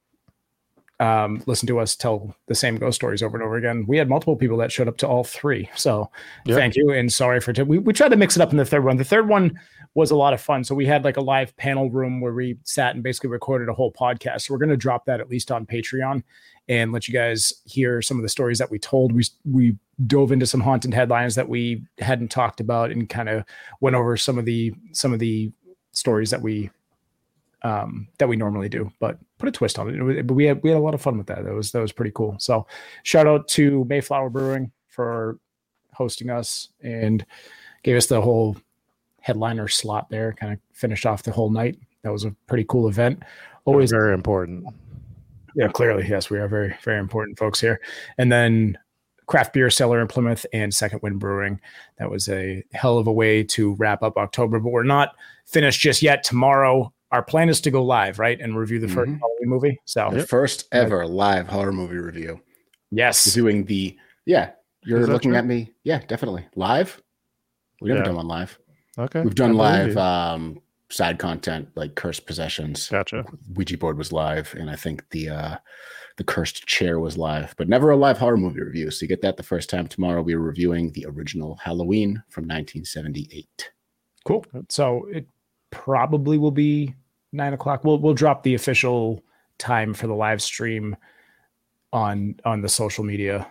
[1.00, 3.86] um, listen to us tell the same ghost stories over and over again.
[3.88, 5.70] We had multiple people that showed up to all three.
[5.76, 6.10] So
[6.46, 6.56] Yeah.
[6.56, 8.66] thank you and sorry for t- we we tried to mix it up in the
[8.66, 8.98] third one.
[8.98, 9.60] The third one
[9.94, 10.64] was a lot of fun.
[10.64, 13.74] So we had like a live panel room where we sat and basically recorded a
[13.74, 14.42] whole podcast.
[14.42, 16.24] So we're going to drop that at least on Patreon
[16.68, 19.12] and let you guys hear some of the stories that we told.
[19.12, 19.76] We we
[20.08, 23.44] dove into some haunted headlines that we hadn't talked about and kind of
[23.82, 25.52] went over some of the some of the
[25.92, 26.70] stories that we
[27.64, 30.28] um that we normally do, but put a twist on it.
[30.28, 31.44] But we had we had a lot of fun with that.
[31.44, 32.36] That was that was pretty cool.
[32.40, 32.68] So
[33.04, 35.40] shout out to Mayflower Brewing for
[35.94, 37.26] hosting us and
[37.84, 38.58] gave us the whole
[39.22, 41.78] headliner slot there, kind of finished off the whole night.
[42.04, 43.24] That was a pretty cool event.
[43.66, 44.66] Always very important.
[45.56, 47.82] yeah, clearly, yes, we are very, very important folks here.
[48.18, 48.78] And then
[49.26, 51.60] craft beer cellar in Plymouth and Second Wind Brewing.
[51.98, 55.16] That was a hell of a way to wrap up October, but we're not
[55.46, 56.24] finished just yet.
[56.24, 59.20] Tomorrow, our plan is to go live, right, and review the first Mhm.
[59.20, 59.80] Halloween movie.
[59.86, 62.42] So, The first ever live horror movie review.
[62.92, 64.52] yes, Doing the, yeah,
[64.84, 65.38] you're looking true?
[65.38, 65.74] at me.
[65.84, 66.48] Yeah, definitely.
[66.56, 67.02] Live?
[67.82, 68.06] We've never Yeah.
[68.06, 68.58] done one live.
[68.98, 69.22] Okay.
[69.22, 70.60] We've done live um,
[70.90, 72.90] side content like cursed possessions.
[72.90, 73.26] Gotcha.
[73.54, 75.58] Ouija board was live, and I think the uh,
[76.18, 78.90] the cursed chair was live, but never a live horror movie review.
[78.90, 80.24] So you get that the first time tomorrow.
[80.24, 83.70] We're reviewing the original Halloween from 1978.
[84.26, 84.44] cool.
[84.70, 85.28] So it
[85.72, 86.96] probably will be
[87.32, 87.84] nine o'clock.
[87.84, 89.24] We'll we'll drop the official
[89.58, 90.96] time for the live stream
[91.94, 93.48] on on the social media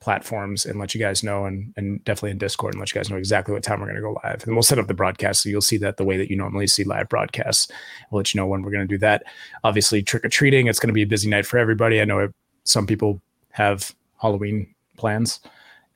[0.00, 3.08] platforms and let you guys know and and definitely in discord and let you guys
[3.08, 5.48] know exactly what time we're to go live and we'll set up the broadcast so
[5.48, 7.68] you'll see that the way that you normally see live broadcasts
[8.10, 9.22] we'll let you know when we're to do that
[9.62, 12.28] obviously trick-or-treating it's to be a busy night for everybody i know
[12.64, 13.18] some people
[13.50, 15.40] have Halloween plans,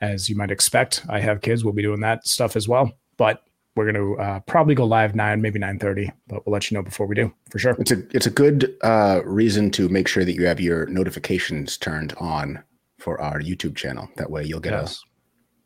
[0.00, 1.04] as you might expect.
[1.08, 2.92] I have kids; we'll be doing that stuff as well.
[3.16, 3.42] But
[3.78, 6.76] we're going to uh, probably go live nine, maybe nine thirty, but we'll let you
[6.76, 7.74] know before we do for sure.
[7.78, 11.76] It's a it's a good uh, reason to make sure that you have your notifications
[11.78, 12.62] turned on
[12.98, 14.09] for our YouTube channel.
[14.16, 15.00] That way, you'll get Yes.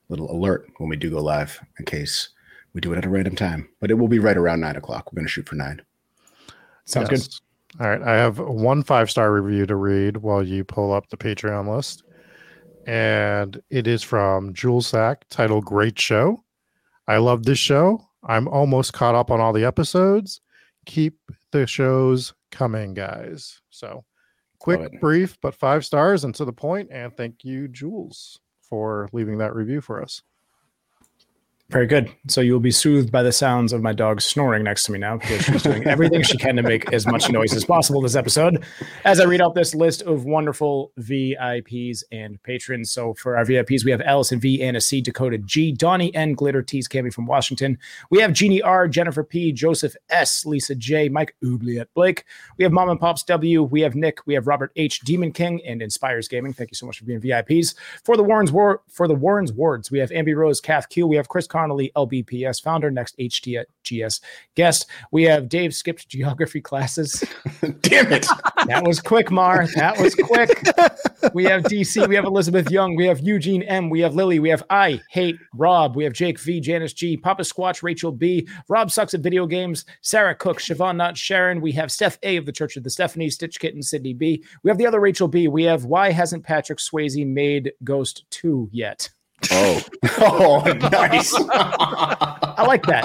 [0.08, 2.28] a little alert when we do go live, in case
[2.74, 3.68] we do it at a random time.
[3.80, 5.10] But it will be right around nine o'clock.
[5.10, 5.82] We're going to shoot for nine.
[6.84, 7.40] Sounds Yes.
[7.80, 8.02] All right.
[8.02, 12.04] I have one five star review to read while you pull up the Patreon list.
[12.86, 16.42] And it is from Jules Sack, titled Great Show.
[17.08, 18.06] I love this show.
[18.24, 20.40] I'm almost caught up on all the episodes.
[20.86, 21.18] Keep
[21.50, 23.60] the shows coming, guys.
[23.70, 24.04] So
[24.58, 26.88] quick, brief, but five stars and to the point.
[26.92, 30.22] And thank you, Jules, for leaving that review for us.
[31.72, 32.10] Very good.
[32.28, 34.98] So you will be soothed by the sounds of my dog snoring next to me
[34.98, 38.14] now because she's doing everything she can to make as much noise as possible this
[38.14, 38.62] episode.
[39.06, 42.90] As I read out this list of wonderful VIPs and patrons.
[42.90, 46.60] So for our VIPs, we have Allison V, Anna C, Dakota G, Donnie N, Glitter
[46.60, 47.78] T's Cami from Washington.
[48.10, 52.26] We have Jeannie R, Jennifer P, Joseph S, Lisa J, Mike Oubliette Blake.
[52.58, 53.62] We have Mom and Pops W.
[53.62, 54.18] We have Nick.
[54.26, 56.52] We have Robert H, Demon King, and Inspires Gaming.
[56.52, 57.76] Thank you so much for being VIPs.
[58.04, 61.16] For the Warrens War for the Warrens Wards, we have Ambi Rose, Kath Q, we
[61.16, 64.20] have Chris Connolly, LBPS founder, next HTGS
[64.56, 64.86] guest.
[65.12, 67.22] We have Dave skipped geography classes.
[67.82, 68.26] Damn it!
[68.66, 69.68] That was quick, Mar.
[69.76, 70.50] That was quick.
[71.34, 74.48] We have DC, we have Elizabeth Young, we have Eugene M, we have Lily, we
[74.48, 78.90] have I hate Rob, we have Jake V, Janice G, Papa Squatch, Rachel B, Rob
[78.90, 82.50] sucks at video games, Sarah Cook, Siobhan Not Sharon, we have Steph A of the
[82.50, 84.42] Church of the Stephanie, Stitch Kitten, Sydney B.
[84.64, 85.46] We have the other Rachel B.
[85.46, 89.08] We have why hasn't Patrick Swayze made Ghost 2 yet?
[89.50, 89.82] Oh,
[90.18, 91.34] oh, nice.
[91.50, 93.04] I like that.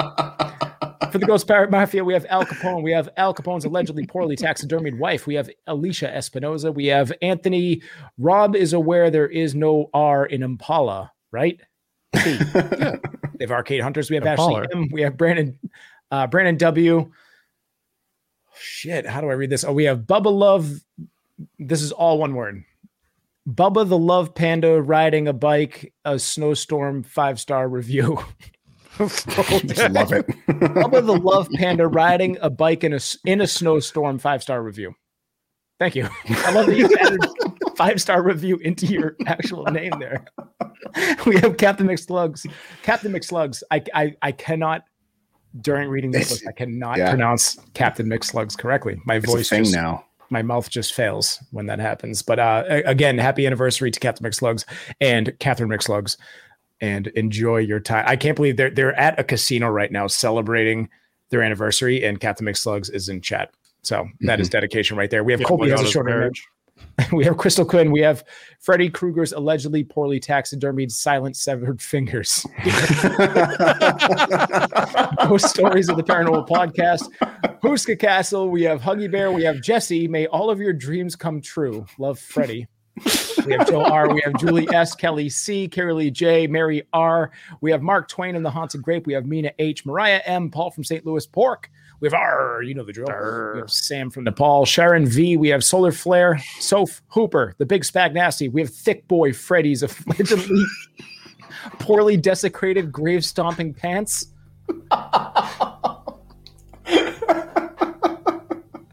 [1.11, 2.83] For the Ghost Pirate Mafia, we have Al Capone.
[2.83, 5.25] We have Al Capone's allegedly poorly taxidermied wife.
[5.25, 6.73] We have Alicia Espinoza.
[6.73, 7.81] We have Anthony.
[8.17, 11.59] Rob is aware there is no R in Impala, right?
[12.13, 12.37] P.
[12.37, 12.49] We
[13.41, 14.09] have Arcade Hunters.
[14.09, 14.63] We have Impala.
[14.63, 14.89] Ashley M.
[14.91, 15.57] We have Brandon,
[16.11, 17.11] uh, Brandon W.
[18.59, 19.63] Shit, how do I read this?
[19.63, 20.81] Oh, we have Bubba Love.
[21.59, 22.63] This is all one word.
[23.47, 28.19] Bubba the Love Panda riding a bike, a snowstorm five star review.
[28.97, 29.27] Just
[29.91, 30.25] love it.
[30.47, 34.61] Bubba the Love Panda riding a bike in a s- in a snowstorm five star
[34.63, 34.93] review.
[35.79, 36.09] Thank you.
[36.27, 37.19] I love that you added
[37.75, 40.25] five star review into your actual name there.
[41.27, 42.51] We have Captain McSlugs.
[42.81, 43.61] Captain McSlugs.
[43.69, 44.81] I I, I cannot
[45.61, 47.09] during reading this It's- list, I cannot yeah.
[47.11, 48.99] pronounce Captain McSlugs correctly.
[49.05, 50.06] My It's a voice thing just, now.
[50.29, 52.21] My mouth just fails when that happens.
[52.21, 54.65] But uh, again, happy anniversary to Captain McSlugs
[55.01, 56.17] and Catherine McSlugs,
[56.81, 58.05] and enjoy your time.
[58.07, 60.89] I can't believe they're they're at a casino right now celebrating
[61.29, 63.51] their anniversary, and Captain McSlugs is in chat.
[63.83, 65.23] So that is dedication right there.
[65.23, 66.45] We have Yeah, Colby has a short marriage.
[67.11, 67.91] We have Crystal Quinn.
[67.91, 68.23] We have
[68.59, 72.45] Freddy Krueger's allegedly poorly taxidermied silent severed fingers.
[75.27, 77.09] Ghost Stories of the Paranormal Podcast.
[77.67, 78.49] Houska Castle.
[78.49, 79.29] We have Huggy Bear.
[79.29, 80.07] We have Jesse.
[80.07, 81.85] May all of your dreams come true.
[81.97, 82.65] Love Freddy.
[83.45, 84.13] We have Joe R.
[84.13, 84.95] We have Julie S.
[84.95, 85.67] Kelly C.
[85.67, 86.47] Carrie Lee J.
[86.47, 87.29] Mary R.
[87.59, 89.05] We have Mark Twain and the Haunted Grape.
[89.05, 89.85] We have Mina H.
[89.85, 90.49] Mariah M.
[90.49, 91.05] Paul from St.
[91.05, 91.69] Louis Pork.
[91.99, 92.61] We have R.
[92.63, 93.09] You know the drill.
[93.53, 94.65] We have Sam from Nepal.
[94.65, 95.35] Sharon V.
[95.35, 96.39] We have Solar Flare.
[96.59, 97.53] Soph Hooper.
[97.57, 98.47] The Big Spag Nasty.
[98.47, 100.63] We have Thick Boy Freddy's allegedly
[101.79, 104.27] poorly desecrated grave stomping pants.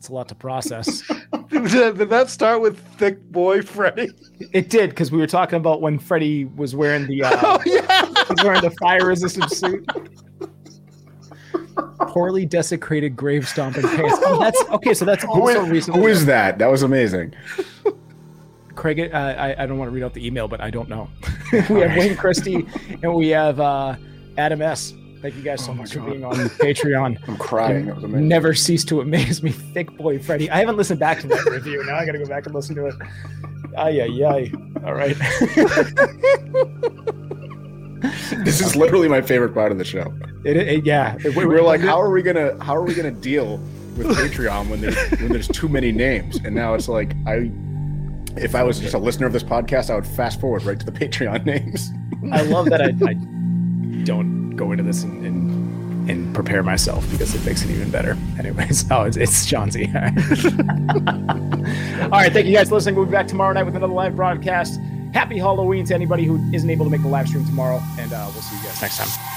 [0.04, 1.02] It's a lot to process.
[1.48, 1.64] Did,
[1.96, 4.10] did that start with Thick Boy Freddy?
[4.52, 7.30] It did because we were talking about when Freddie was wearing the uh,
[8.28, 9.88] was wearing the fire resistant suit.
[12.08, 14.18] Poorly desecrated grave stomping pants.
[14.26, 14.92] Oh, that's okay.
[14.92, 16.02] So that's also recently.
[16.02, 16.58] who is that?
[16.58, 17.34] That was amazing.
[18.74, 19.00] Craig?
[19.10, 21.08] Uh, I I don't want to read out the email, but I don't know.
[21.70, 22.66] we have Wayne Christie
[23.02, 23.96] and we have uh,
[24.36, 24.92] Adam S.
[25.24, 27.18] Thank you guys so oh much for being on Patreon.
[27.28, 27.86] I'm crying.
[27.86, 28.28] That was amazing.
[28.28, 30.50] Never cease to amaze me, thick boy Freddie.
[30.50, 31.82] I haven't listened back to that review.
[31.86, 32.94] Now I got to go back and listen to it.
[33.74, 34.52] Ay ay ay.
[34.84, 35.16] All right.
[38.44, 40.12] This is literally my favorite part of the show.
[40.44, 41.16] It, it- yeah.
[41.34, 43.56] We were like, how are we gonna how are we gonna deal
[43.96, 46.36] with Patreon when there's when there's too many names?
[46.44, 47.50] And now it's like I
[48.36, 50.84] if I was just a listener of this podcast, I would fast forward right to
[50.84, 51.88] the Patreon names.
[52.30, 53.14] I love that I, I
[54.04, 55.74] don't go into this and, and
[56.10, 58.16] and prepare myself because it makes it even better.
[58.38, 59.86] Anyways, oh, it's, it's John Z.
[59.94, 60.02] All
[62.10, 62.96] right, thank you guys for listening.
[62.96, 64.80] We'll be back tomorrow night with another live broadcast.
[65.14, 68.28] Happy Halloween to anybody who isn't able to make the live stream tomorrow, and uh,
[68.32, 69.33] we'll see you guys next time.